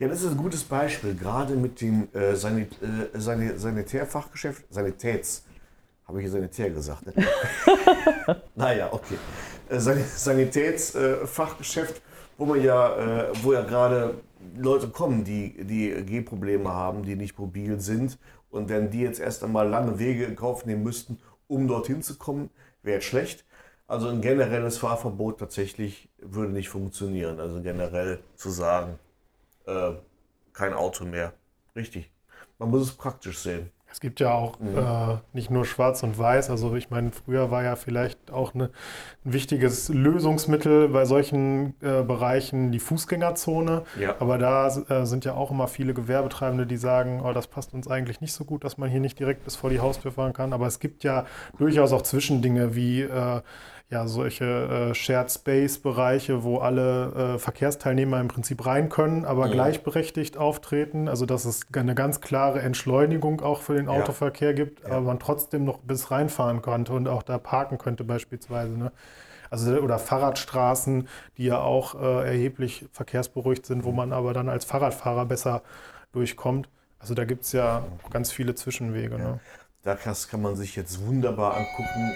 Ja, 0.00 0.08
das 0.08 0.22
ist 0.22 0.32
ein 0.32 0.36
gutes 0.36 0.64
Beispiel, 0.64 1.14
gerade 1.14 1.54
mit 1.54 1.80
dem 1.80 2.08
äh, 2.12 2.34
Sanit 2.34 2.76
äh, 2.82 3.18
Sanit 3.18 3.60
Sanitärfachgeschäft, 3.60 4.64
Sanitäts, 4.70 5.44
habe 6.06 6.18
ich 6.18 6.24
hier 6.24 6.32
Sanitär 6.32 6.70
gesagt, 6.70 7.06
ne? 7.06 7.12
naja, 8.56 8.88
okay. 8.90 9.16
Äh, 9.68 9.78
San 9.78 9.98
Sanitätsfachgeschäft, 9.98 12.02
wo 12.36 12.46
man 12.46 12.62
ja, 12.62 12.96
äh, 12.96 13.32
wo 13.42 13.52
ja 13.52 13.62
gerade 13.62 14.14
Leute 14.56 14.88
kommen, 14.88 15.24
die, 15.24 15.64
die 15.64 15.90
Gehprobleme 16.04 16.70
haben, 16.70 17.02
die 17.02 17.14
nicht 17.14 17.38
mobil 17.38 17.80
sind 17.80 18.18
und 18.50 18.68
wenn 18.68 18.90
die 18.90 19.00
jetzt 19.00 19.20
erst 19.20 19.44
einmal 19.44 19.68
lange 19.68 19.98
Wege 19.98 20.24
in 20.24 20.36
Kauf 20.36 20.64
nehmen 20.66 20.82
müssten, 20.82 21.18
um 21.46 21.68
dorthin 21.68 22.02
zu 22.02 22.16
kommen, 22.16 22.50
wäre 22.82 22.96
jetzt 22.96 23.06
schlecht. 23.06 23.44
Also 23.86 24.08
ein 24.08 24.20
generelles 24.20 24.78
Fahrverbot 24.78 25.38
tatsächlich 25.38 26.10
würde 26.18 26.52
nicht 26.52 26.68
funktionieren. 26.68 27.40
Also 27.40 27.62
generell 27.62 28.20
zu 28.36 28.50
sagen, 28.50 28.98
äh, 29.66 29.92
kein 30.52 30.74
Auto 30.74 31.04
mehr. 31.04 31.32
Richtig. 31.74 32.10
Man 32.58 32.70
muss 32.70 32.82
es 32.82 32.92
praktisch 32.92 33.38
sehen. 33.38 33.70
Es 33.90 34.00
gibt 34.00 34.20
ja 34.20 34.32
auch 34.32 34.60
äh, 34.60 35.16
nicht 35.32 35.50
nur 35.50 35.64
Schwarz 35.64 36.02
und 36.02 36.18
Weiß. 36.18 36.50
Also 36.50 36.76
ich 36.76 36.90
meine, 36.90 37.10
früher 37.10 37.50
war 37.50 37.64
ja 37.64 37.74
vielleicht 37.74 38.30
auch 38.30 38.54
eine, 38.54 38.70
ein 39.24 39.32
wichtiges 39.32 39.88
Lösungsmittel 39.88 40.88
bei 40.88 41.04
solchen 41.06 41.74
äh, 41.80 42.02
Bereichen 42.02 42.70
die 42.70 42.80
Fußgängerzone. 42.80 43.82
Ja. 43.98 44.16
Aber 44.18 44.38
da 44.38 44.68
äh, 44.68 45.06
sind 45.06 45.24
ja 45.24 45.34
auch 45.34 45.50
immer 45.50 45.68
viele 45.68 45.94
Gewerbetreibende, 45.94 46.66
die 46.66 46.76
sagen, 46.76 47.22
oh, 47.24 47.32
das 47.32 47.46
passt 47.46 47.72
uns 47.72 47.88
eigentlich 47.88 48.20
nicht 48.20 48.34
so 48.34 48.44
gut, 48.44 48.62
dass 48.62 48.76
man 48.76 48.90
hier 48.90 49.00
nicht 49.00 49.18
direkt 49.18 49.44
bis 49.44 49.56
vor 49.56 49.70
die 49.70 49.80
Haustür 49.80 50.12
fahren 50.12 50.34
kann. 50.34 50.52
Aber 50.52 50.66
es 50.66 50.80
gibt 50.80 51.02
ja 51.02 51.24
durchaus 51.58 51.92
auch 51.92 52.02
Zwischendinge 52.02 52.74
wie 52.74 53.02
äh, 53.02 53.40
ja, 53.90 54.06
solche 54.06 54.44
äh, 54.90 54.94
Shared 54.94 55.30
Space-Bereiche, 55.32 56.42
wo 56.42 56.58
alle 56.58 57.34
äh, 57.34 57.38
Verkehrsteilnehmer 57.38 58.20
im 58.20 58.28
Prinzip 58.28 58.66
rein 58.66 58.90
können, 58.90 59.24
aber 59.24 59.46
Ja. 59.46 59.52
gleichberechtigt 59.52 60.36
auftreten. 60.36 61.08
Also 61.08 61.24
dass 61.24 61.46
es 61.46 61.62
eine 61.74 61.94
ganz 61.94 62.20
klare 62.20 62.60
Entschleunigung 62.60 63.40
auch 63.40 63.62
für 63.62 63.74
den 63.74 63.86
Ja. 63.86 63.92
Autoverkehr 63.92 64.52
gibt, 64.52 64.82
Ja. 64.86 64.96
aber 64.96 65.00
man 65.00 65.18
trotzdem 65.18 65.64
noch 65.64 65.78
bis 65.78 66.10
reinfahren 66.10 66.60
konnte 66.60 66.92
und 66.92 67.08
auch 67.08 67.22
da 67.22 67.38
parken 67.38 67.78
könnte 67.78 68.04
beispielsweise. 68.04 68.76
Ne? 68.76 68.92
Also 69.50 69.72
oder 69.78 69.98
Fahrradstraßen, 69.98 71.08
die 71.38 71.44
ja 71.46 71.58
auch 71.60 71.94
äh, 71.98 72.26
erheblich 72.26 72.84
verkehrsberuhigt 72.92 73.64
sind, 73.64 73.84
wo 73.84 73.92
man 73.92 74.12
aber 74.12 74.34
dann 74.34 74.50
als 74.50 74.66
Fahrradfahrer 74.66 75.24
besser 75.24 75.62
durchkommt. 76.12 76.68
Also 76.98 77.14
da 77.14 77.24
gibt 77.24 77.44
es 77.44 77.52
ja 77.52 77.86
ganz 78.10 78.30
viele 78.32 78.54
Zwischenwege. 78.54 79.16
Ne? 79.16 79.40
Da 79.82 79.96
das 80.04 80.28
kann 80.28 80.42
man 80.42 80.56
sich 80.56 80.76
jetzt 80.76 81.06
wunderbar 81.06 81.56
angucken 81.56 82.12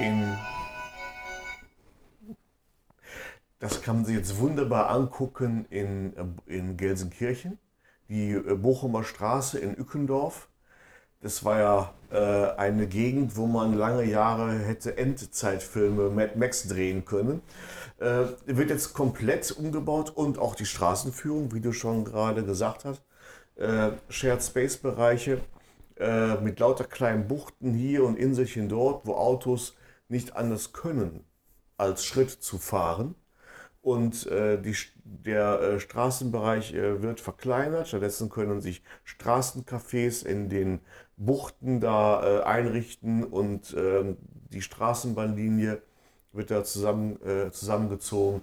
in. 0.00 0.36
Das 3.58 3.80
kann 3.82 3.96
man 3.96 4.04
sich 4.04 4.16
jetzt 4.16 4.38
wunderbar 4.38 4.90
angucken 4.90 5.66
in, 5.70 6.14
äh, 6.16 6.24
in 6.46 6.76
Gelsenkirchen, 6.76 7.58
die 8.08 8.32
äh, 8.32 8.54
Bochumer 8.54 9.02
Straße 9.02 9.58
in 9.58 9.76
Ückendorf. 9.78 10.48
Das 11.22 11.44
war 11.44 11.58
ja 11.58 11.94
äh, 12.10 12.56
eine 12.58 12.86
Gegend, 12.86 13.36
wo 13.36 13.46
man 13.46 13.72
lange 13.72 14.04
Jahre 14.04 14.58
hätte 14.58 14.98
Endzeitfilme 14.98 16.10
Mad 16.10 16.32
Max 16.36 16.68
drehen 16.68 17.04
können. 17.06 17.40
Äh, 17.98 18.26
wird 18.44 18.68
jetzt 18.68 18.92
komplett 18.92 19.50
umgebaut 19.52 20.10
und 20.10 20.38
auch 20.38 20.54
die 20.54 20.66
Straßenführung, 20.66 21.54
wie 21.54 21.60
du 21.60 21.72
schon 21.72 22.04
gerade 22.04 22.44
gesagt 22.44 22.84
hast. 22.84 23.02
Äh, 23.56 23.92
Shared 24.10 24.42
Space 24.42 24.76
Bereiche 24.76 25.40
äh, 25.96 26.34
mit 26.36 26.60
lauter 26.60 26.84
kleinen 26.84 27.26
Buchten 27.26 27.72
hier 27.72 28.04
und 28.04 28.18
Inselchen 28.18 28.68
dort, 28.68 29.06
wo 29.06 29.14
Autos 29.14 29.74
nicht 30.08 30.36
anders 30.36 30.74
können, 30.74 31.24
als 31.78 32.04
Schritt 32.04 32.30
zu 32.30 32.58
fahren. 32.58 33.14
Und 33.86 34.26
äh, 34.26 34.60
die, 34.60 34.74
der 35.04 35.60
äh, 35.60 35.78
Straßenbereich 35.78 36.74
äh, 36.74 37.02
wird 37.02 37.20
verkleinert. 37.20 37.86
Stattdessen 37.86 38.30
können 38.30 38.60
sich 38.60 38.82
Straßencafés 39.06 40.26
in 40.26 40.48
den 40.48 40.80
Buchten 41.16 41.78
da 41.78 42.40
äh, 42.40 42.42
einrichten 42.42 43.22
und 43.22 43.76
ähm, 43.78 44.16
die 44.50 44.60
Straßenbahnlinie 44.60 45.82
wird 46.32 46.50
da 46.50 46.64
zusammen, 46.64 47.22
äh, 47.24 47.52
zusammengezogen. 47.52 48.42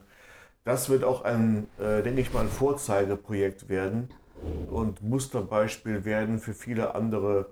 Das 0.64 0.88
wird 0.88 1.04
auch 1.04 1.26
ein, 1.26 1.68
äh, 1.78 2.02
denke 2.04 2.22
ich 2.22 2.32
mal, 2.32 2.46
ein 2.46 2.48
Vorzeigeprojekt 2.48 3.68
werden 3.68 4.08
und 4.72 5.04
Musterbeispiel 5.04 6.06
werden 6.06 6.40
für 6.40 6.54
viele 6.54 6.96
andere 6.96 7.52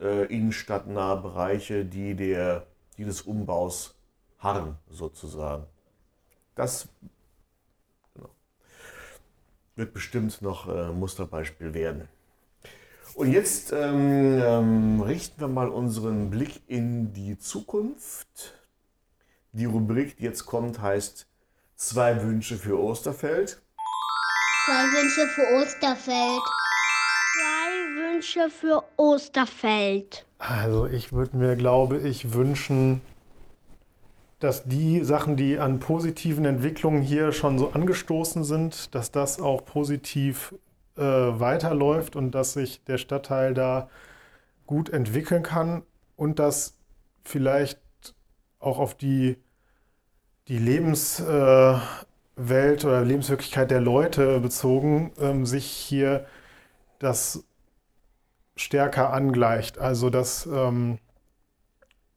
innenstadtnahe 0.00 1.20
Bereiche, 1.20 1.84
die, 1.84 2.14
der, 2.14 2.68
die 2.96 3.04
des 3.04 3.22
Umbaus 3.22 3.96
harren, 4.38 4.76
sozusagen. 4.88 5.64
Das 6.54 6.88
wird 9.78 9.94
bestimmt 9.94 10.42
noch 10.42 10.68
äh, 10.68 10.92
Musterbeispiel 10.92 11.72
werden. 11.72 12.08
Und 13.14 13.32
jetzt 13.32 13.72
ähm, 13.72 14.40
ähm, 14.44 15.00
richten 15.00 15.40
wir 15.40 15.48
mal 15.48 15.68
unseren 15.68 16.30
Blick 16.30 16.60
in 16.66 17.12
die 17.12 17.38
Zukunft. 17.38 18.54
Die 19.52 19.64
Rubrik, 19.64 20.18
die 20.18 20.24
jetzt 20.24 20.44
kommt, 20.44 20.80
heißt 20.80 21.26
Zwei 21.76 22.20
Wünsche 22.22 22.56
für 22.56 22.76
Osterfeld. 22.76 23.62
Zwei 24.66 24.82
Wünsche 25.00 25.26
für 25.28 25.62
Osterfeld. 25.62 26.42
Zwei 27.34 28.12
Wünsche 28.12 28.50
für 28.50 28.82
Osterfeld. 28.96 30.26
Also 30.38 30.86
ich 30.86 31.12
würde 31.12 31.36
mir, 31.36 31.54
glaube 31.54 31.98
ich, 31.98 32.34
wünschen, 32.34 33.00
dass 34.38 34.64
die 34.64 35.02
Sachen, 35.02 35.36
die 35.36 35.58
an 35.58 35.80
positiven 35.80 36.44
Entwicklungen 36.44 37.02
hier 37.02 37.32
schon 37.32 37.58
so 37.58 37.70
angestoßen 37.70 38.44
sind, 38.44 38.94
dass 38.94 39.10
das 39.10 39.40
auch 39.40 39.64
positiv 39.64 40.54
äh, 40.96 41.02
weiterläuft 41.02 42.14
und 42.16 42.32
dass 42.32 42.52
sich 42.52 42.84
der 42.84 42.98
Stadtteil 42.98 43.54
da 43.54 43.88
gut 44.66 44.90
entwickeln 44.90 45.42
kann 45.42 45.82
und 46.16 46.38
dass 46.38 46.76
vielleicht 47.24 47.80
auch 48.60 48.78
auf 48.78 48.94
die, 48.94 49.38
die 50.46 50.58
Lebenswelt 50.58 51.82
äh, 52.36 52.86
oder 52.86 53.04
Lebenswirklichkeit 53.04 53.70
der 53.70 53.80
Leute 53.80 54.40
bezogen 54.40 55.12
ähm, 55.20 55.46
sich 55.46 55.66
hier 55.66 56.26
das 56.98 57.44
stärker 58.56 59.12
angleicht. 59.12 59.78
Also 59.78 60.10
dass 60.10 60.46
ähm, 60.46 60.98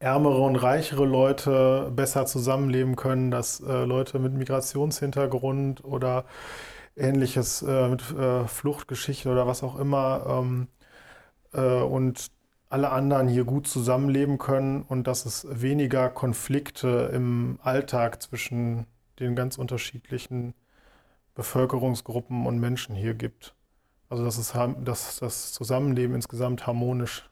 ärmere 0.02 0.42
und 0.42 0.56
reichere 0.56 1.06
Leute 1.06 1.92
besser 1.96 2.26
zusammenleben 2.26 2.96
können, 2.96 3.32
dass 3.32 3.62
äh, 3.62 3.86
Leute 3.86 4.20
mit 4.20 4.34
Migrationshintergrund 4.34 5.84
oder 5.84 6.26
ähnliches 6.98 7.62
äh, 7.62 7.88
mit 7.88 8.12
äh, 8.12 8.48
Fluchtgeschichte 8.48 9.30
oder 9.30 9.48
was 9.48 9.64
auch 9.64 9.78
immer 9.78 10.26
ähm, 10.28 10.68
äh, 11.54 11.82
und 11.82 12.32
alle 12.70 12.90
anderen 12.92 13.28
hier 13.28 13.44
gut 13.44 13.68
zusammenleben 13.68 14.38
können 14.38 14.82
und 14.82 15.06
dass 15.06 15.26
es 15.26 15.46
weniger 15.50 16.10
Konflikte 16.10 17.12
im 17.14 17.60
Alltag 17.62 18.22
zwischen 18.22 18.88
den 19.20 19.36
ganz 19.36 19.58
unterschiedlichen 19.58 20.54
Bevölkerungsgruppen 21.36 22.48
und 22.48 22.60
Menschen 22.60 22.96
hier 22.96 23.14
gibt. 23.14 23.56
Also 24.10 24.24
dass, 24.24 24.38
es, 24.38 24.54
dass 24.84 25.18
das 25.20 25.52
Zusammenleben 25.54 26.16
insgesamt 26.16 26.66
harmonisch 26.66 27.30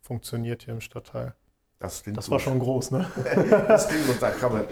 funktioniert 0.00 0.64
hier 0.64 0.74
im 0.74 0.80
Stadtteil. 0.80 1.34
Das, 1.80 2.02
klingt 2.02 2.18
Das 2.18 2.30
war 2.30 2.38
schon 2.38 2.58
groß, 2.58 2.92
ne? 2.92 3.06
Das 3.66 3.88
klingt 3.88 4.06
gut, 4.06 4.20
da 4.20 4.30
kann 4.30 4.52
man. 4.52 4.64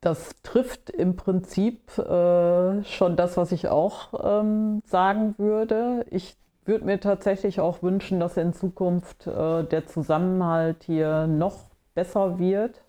Das 0.00 0.30
trifft 0.44 0.88
im 0.90 1.16
Prinzip 1.16 1.98
äh, 1.98 2.84
schon 2.84 3.16
das, 3.16 3.36
was 3.36 3.50
ich 3.50 3.68
auch 3.68 4.14
ähm, 4.22 4.82
sagen 4.86 5.34
würde. 5.36 6.06
Ich 6.10 6.36
würde 6.64 6.84
mir 6.84 7.00
tatsächlich 7.00 7.60
auch 7.60 7.82
wünschen, 7.82 8.20
dass 8.20 8.36
in 8.36 8.52
Zukunft 8.52 9.26
äh, 9.26 9.64
der 9.64 9.86
Zusammenhalt 9.86 10.84
hier 10.84 11.26
noch 11.26 11.70
besser 11.94 12.38
wird 12.38 12.85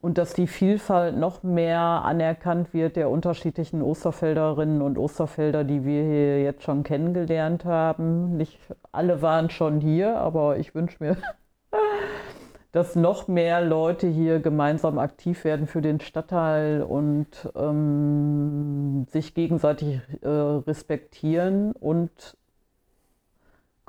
und 0.00 0.16
dass 0.16 0.32
die 0.32 0.46
Vielfalt 0.46 1.16
noch 1.16 1.42
mehr 1.42 1.78
anerkannt 1.80 2.72
wird 2.72 2.96
der 2.96 3.10
unterschiedlichen 3.10 3.82
Osterfelderinnen 3.82 4.80
und 4.80 4.98
Osterfelder, 4.98 5.64
die 5.64 5.84
wir 5.84 6.02
hier 6.02 6.42
jetzt 6.42 6.62
schon 6.62 6.82
kennengelernt 6.82 7.64
haben. 7.64 8.36
Nicht 8.36 8.58
alle 8.92 9.20
waren 9.20 9.50
schon 9.50 9.80
hier, 9.80 10.16
aber 10.16 10.58
ich 10.58 10.74
wünsche 10.74 10.96
mir 11.00 11.16
dass 12.72 12.94
noch 12.94 13.26
mehr 13.26 13.60
Leute 13.60 14.06
hier 14.06 14.38
gemeinsam 14.38 14.98
aktiv 14.98 15.44
werden 15.44 15.66
für 15.66 15.82
den 15.82 16.00
Stadtteil 16.00 16.82
und 16.82 17.50
ähm, 17.56 19.06
sich 19.10 19.34
gegenseitig 19.34 20.00
äh, 20.22 20.28
respektieren 20.28 21.72
und 21.72 22.36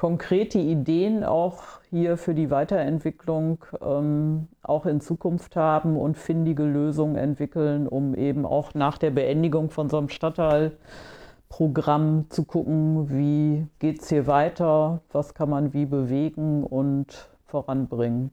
konkrete 0.02 0.58
Ideen 0.58 1.24
auch 1.24 1.62
hier 1.92 2.18
für 2.18 2.34
die 2.34 2.50
Weiterentwicklung 2.50 3.64
ähm, 3.84 4.48
auch 4.64 4.88
in 4.88 5.00
Zukunft 5.00 5.56
haben 5.56 5.96
und 5.96 6.18
findige 6.18 6.64
Lösungen 6.64 7.18
entwickeln, 7.18 7.88
um 7.88 8.16
eben 8.16 8.44
auch 8.44 8.74
nach 8.74 8.98
der 8.98 9.12
Beendigung 9.12 9.70
von 9.70 9.92
so 9.92 10.00
einem 10.00 10.10
Stadtteilprogramm 10.10 12.32
zu 12.32 12.46
gucken, 12.46 13.12
wie 13.12 13.68
geht 13.78 14.02
es 14.02 14.10
hier 14.10 14.26
weiter, 14.26 15.04
was 15.12 15.36
kann 15.36 15.52
man 15.52 15.72
wie 15.74 15.86
bewegen 15.86 16.64
und 16.64 17.30
voranbringen. 17.46 18.32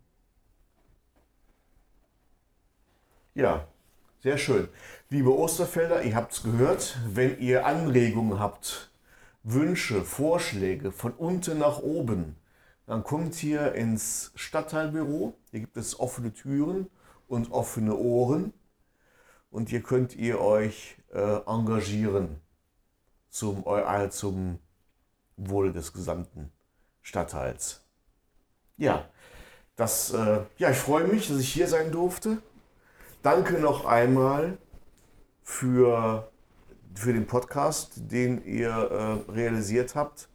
Ja, 3.34 3.66
sehr 4.20 4.38
schön. 4.38 4.68
Liebe 5.10 5.36
Osterfelder, 5.36 6.02
ihr 6.02 6.16
habt 6.16 6.32
es 6.32 6.42
gehört. 6.42 6.96
Wenn 7.12 7.38
ihr 7.40 7.66
Anregungen 7.66 8.40
habt 8.40 8.88
Wünsche, 9.52 10.04
Vorschläge 10.04 10.92
von 10.92 11.12
unten 11.12 11.58
nach 11.58 11.78
oben, 11.78 12.36
dann 12.86 13.02
kommt 13.02 13.34
hier 13.34 13.72
ins 13.74 14.32
Stadtteilbüro. 14.34 15.34
Hier 15.50 15.60
gibt 15.60 15.76
es 15.76 15.98
offene 15.98 16.32
Türen 16.32 16.88
und 17.26 17.50
offene 17.50 17.96
Ohren. 17.96 18.52
Und 19.50 19.70
hier 19.70 19.82
könnt 19.82 20.14
ihr 20.16 20.40
euch 20.40 20.96
äh, 21.12 21.40
engagieren 21.46 22.40
zum, 23.30 23.64
äh, 23.66 24.10
zum 24.10 24.58
Wohle 25.36 25.72
des 25.72 25.92
gesamten 25.92 26.52
Stadtteils. 27.00 27.82
Ja, 28.76 29.08
das, 29.76 30.12
äh, 30.12 30.40
ja, 30.58 30.70
ich 30.70 30.78
freue 30.78 31.06
mich, 31.06 31.28
dass 31.28 31.38
ich 31.38 31.52
hier 31.52 31.68
sein 31.68 31.90
durfte. 31.90 32.42
Danke 33.22 33.58
noch 33.58 33.86
einmal 33.86 34.58
für, 35.42 36.30
für 36.98 37.12
den 37.12 37.26
Podcast, 37.26 37.92
den 37.96 38.44
ihr 38.44 38.68
äh, 39.28 39.32
realisiert 39.32 39.94
habt. 39.94 40.28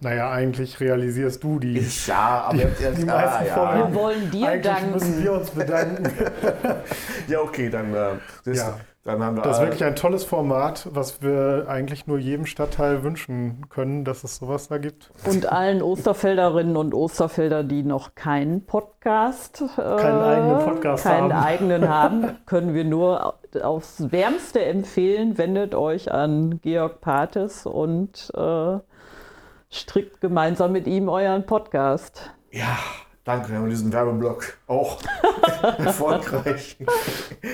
Naja, 0.00 0.30
eigentlich 0.30 0.78
realisierst 0.78 1.42
du 1.42 1.58
die. 1.58 1.82
Ja, 2.06 2.42
aber 2.48 2.52
die, 2.54 2.60
ihr 2.60 2.66
habt 2.68 2.80
ja- 2.80 2.90
die 2.90 3.02
ah, 3.02 3.06
meisten 3.06 3.46
ja. 3.46 3.54
Vorwürfe. 3.54 3.88
Wir 3.88 3.94
wollen 3.94 4.30
dir 4.30 4.48
Eigentlich 4.48 4.62
danken. 4.62 4.92
müssen 4.92 5.22
wir 5.24 5.32
uns 5.32 5.50
bedanken. 5.50 6.04
Ja, 7.28 7.40
okay, 7.40 7.70
dann, 7.70 7.94
äh, 7.94 8.10
das, 8.44 8.58
Ja. 8.58 8.78
Dann 9.06 9.22
haben 9.22 9.36
wir. 9.36 9.42
Das 9.42 9.58
ist 9.58 9.62
wirklich 9.62 9.84
ein 9.84 9.96
tolles 9.96 10.24
Format, 10.24 10.88
was 10.92 11.22
wir 11.22 11.66
eigentlich 11.68 12.06
nur 12.06 12.18
jedem 12.18 12.44
Stadtteil 12.44 13.02
wünschen 13.02 13.66
können, 13.70 14.04
dass 14.04 14.24
es 14.24 14.36
sowas 14.36 14.68
da 14.68 14.78
gibt. 14.78 15.10
Und 15.24 15.50
allen 15.50 15.80
Osterfelderinnen 15.80 16.76
und 16.76 16.92
Osterfelder, 16.92 17.64
die 17.64 17.82
noch 17.82 18.14
keinen 18.14 18.66
Podcast, 18.66 19.62
äh, 19.62 19.80
Keinen 19.82 20.20
eigenen 20.22 20.58
Podcast 20.64 21.04
keinen 21.04 21.32
haben. 21.32 21.44
eigenen 21.46 21.88
haben, 21.88 22.36
können 22.46 22.74
wir 22.74 22.84
nur 22.84 23.34
aufs 23.62 24.10
Wärmste 24.12 24.64
empfehlen. 24.64 25.38
Wendet 25.38 25.74
euch 25.74 26.12
an 26.12 26.60
Georg 26.60 27.00
Pates 27.00 27.64
und 27.64 28.30
äh, 28.36 28.78
strickt 29.70 30.20
gemeinsam 30.20 30.72
mit 30.72 30.86
ihm 30.86 31.08
euren 31.08 31.46
Podcast. 31.46 32.30
Ja, 32.50 32.76
danke, 33.26 33.50
wir 33.50 33.58
haben 33.58 33.68
diesen 33.68 33.92
Werbeblock 33.92 34.56
auch 34.66 35.02
erfolgreich 35.78 36.78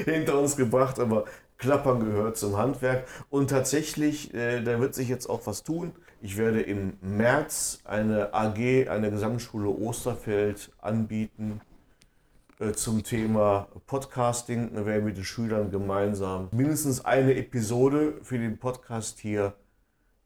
hinter 0.05 0.39
uns 0.39 0.57
gebracht, 0.57 1.01
aber 1.01 1.25
Klappern 1.59 2.01
gehört 2.01 2.37
zum 2.37 2.57
Handwerk. 2.57 3.07
Und 3.31 3.51
tatsächlich, 3.51 4.33
äh, 4.35 4.63
da 4.63 4.79
wird 4.81 4.95
sich 4.95 5.09
jetzt 5.09 5.29
auch 5.29 5.47
was 5.47 5.63
tun. 5.63 5.93
Ich 6.21 6.37
werde 6.37 6.61
im 6.61 6.95
März 7.01 7.81
eine 7.85 8.33
AG, 8.35 8.89
eine 8.89 9.11
Gesamtschule 9.11 9.69
Osterfeld 9.69 10.71
anbieten 10.81 11.61
äh, 12.61 12.73
zum 12.73 13.03
Thema 13.03 13.69
Podcasting. 13.87 14.75
Da 14.75 14.87
werden 14.87 15.01
wir 15.01 15.09
mit 15.09 15.17
den 15.17 15.25
Schülern 15.25 15.71
gemeinsam 15.71 16.49
mindestens 16.53 17.05
eine 17.05 17.35
Episode 17.35 18.15
für 18.23 18.39
den 18.39 18.59
Podcast 18.59 19.21
hier 19.21 19.55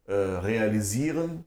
äh, 0.07 0.13
realisieren. 0.13 1.45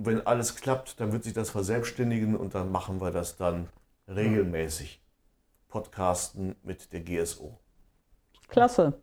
Und 0.00 0.06
wenn 0.06 0.26
alles 0.26 0.56
klappt, 0.56 0.98
dann 0.98 1.12
wird 1.12 1.24
sich 1.24 1.34
das 1.34 1.50
verselbstständigen 1.50 2.34
und 2.34 2.54
dann 2.54 2.72
machen 2.72 3.02
wir 3.02 3.10
das 3.10 3.36
dann 3.36 3.68
regelmäßig. 4.08 4.98
Podcasten 5.68 6.56
mit 6.62 6.90
der 6.94 7.00
GSO. 7.00 7.60
Klasse. 8.48 8.98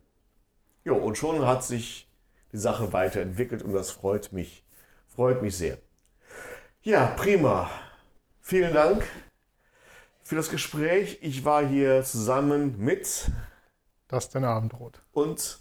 Jo, 0.84 0.96
und 0.96 1.16
schon 1.16 1.46
hat 1.46 1.62
sich 1.62 2.10
die 2.50 2.56
Sache 2.56 2.92
weiterentwickelt 2.92 3.62
und 3.62 3.74
das 3.74 3.92
freut 3.92 4.32
mich, 4.32 4.64
freut 5.06 5.40
mich 5.40 5.56
sehr. 5.56 5.78
Ja, 6.82 7.06
prima. 7.16 7.70
Vielen 8.40 8.74
Dank 8.74 9.04
für 10.24 10.34
das 10.34 10.50
Gespräch. 10.50 11.20
Ich 11.22 11.44
war 11.44 11.64
hier 11.64 12.02
zusammen 12.02 12.76
mit 12.76 13.30
Das 14.08 14.30
den 14.30 14.44
Abendrot. 14.44 15.00
und 15.12 15.60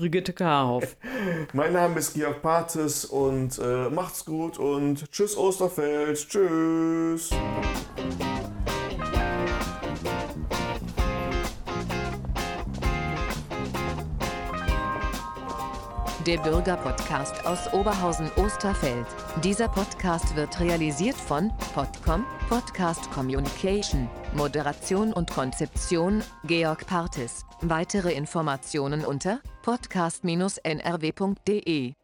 Brigitte 0.00 0.32
Karhoff. 0.32 0.96
mein 1.52 1.74
Name 1.74 1.98
ist 1.98 2.14
Georg 2.14 2.40
Pates 2.40 3.04
und 3.04 3.58
äh, 3.58 3.90
macht's 3.90 4.24
gut 4.24 4.58
und 4.58 5.12
tschüss 5.12 5.36
Osterfeld. 5.36 6.26
Tschüss. 6.26 7.28
Der 16.30 16.38
Bürgerpodcast 16.38 17.44
aus 17.44 17.72
Oberhausen-Osterfeld. 17.72 19.04
Dieser 19.42 19.66
Podcast 19.66 20.36
wird 20.36 20.60
realisiert 20.60 21.16
von 21.16 21.50
Podcom 21.74 22.24
Podcast 22.48 23.10
Communication. 23.10 24.08
Moderation 24.36 25.12
und 25.12 25.28
Konzeption 25.28 26.22
Georg 26.44 26.86
Partis. 26.86 27.44
Weitere 27.62 28.12
Informationen 28.12 29.04
unter 29.04 29.40
podcast-nrw.de. 29.62 31.94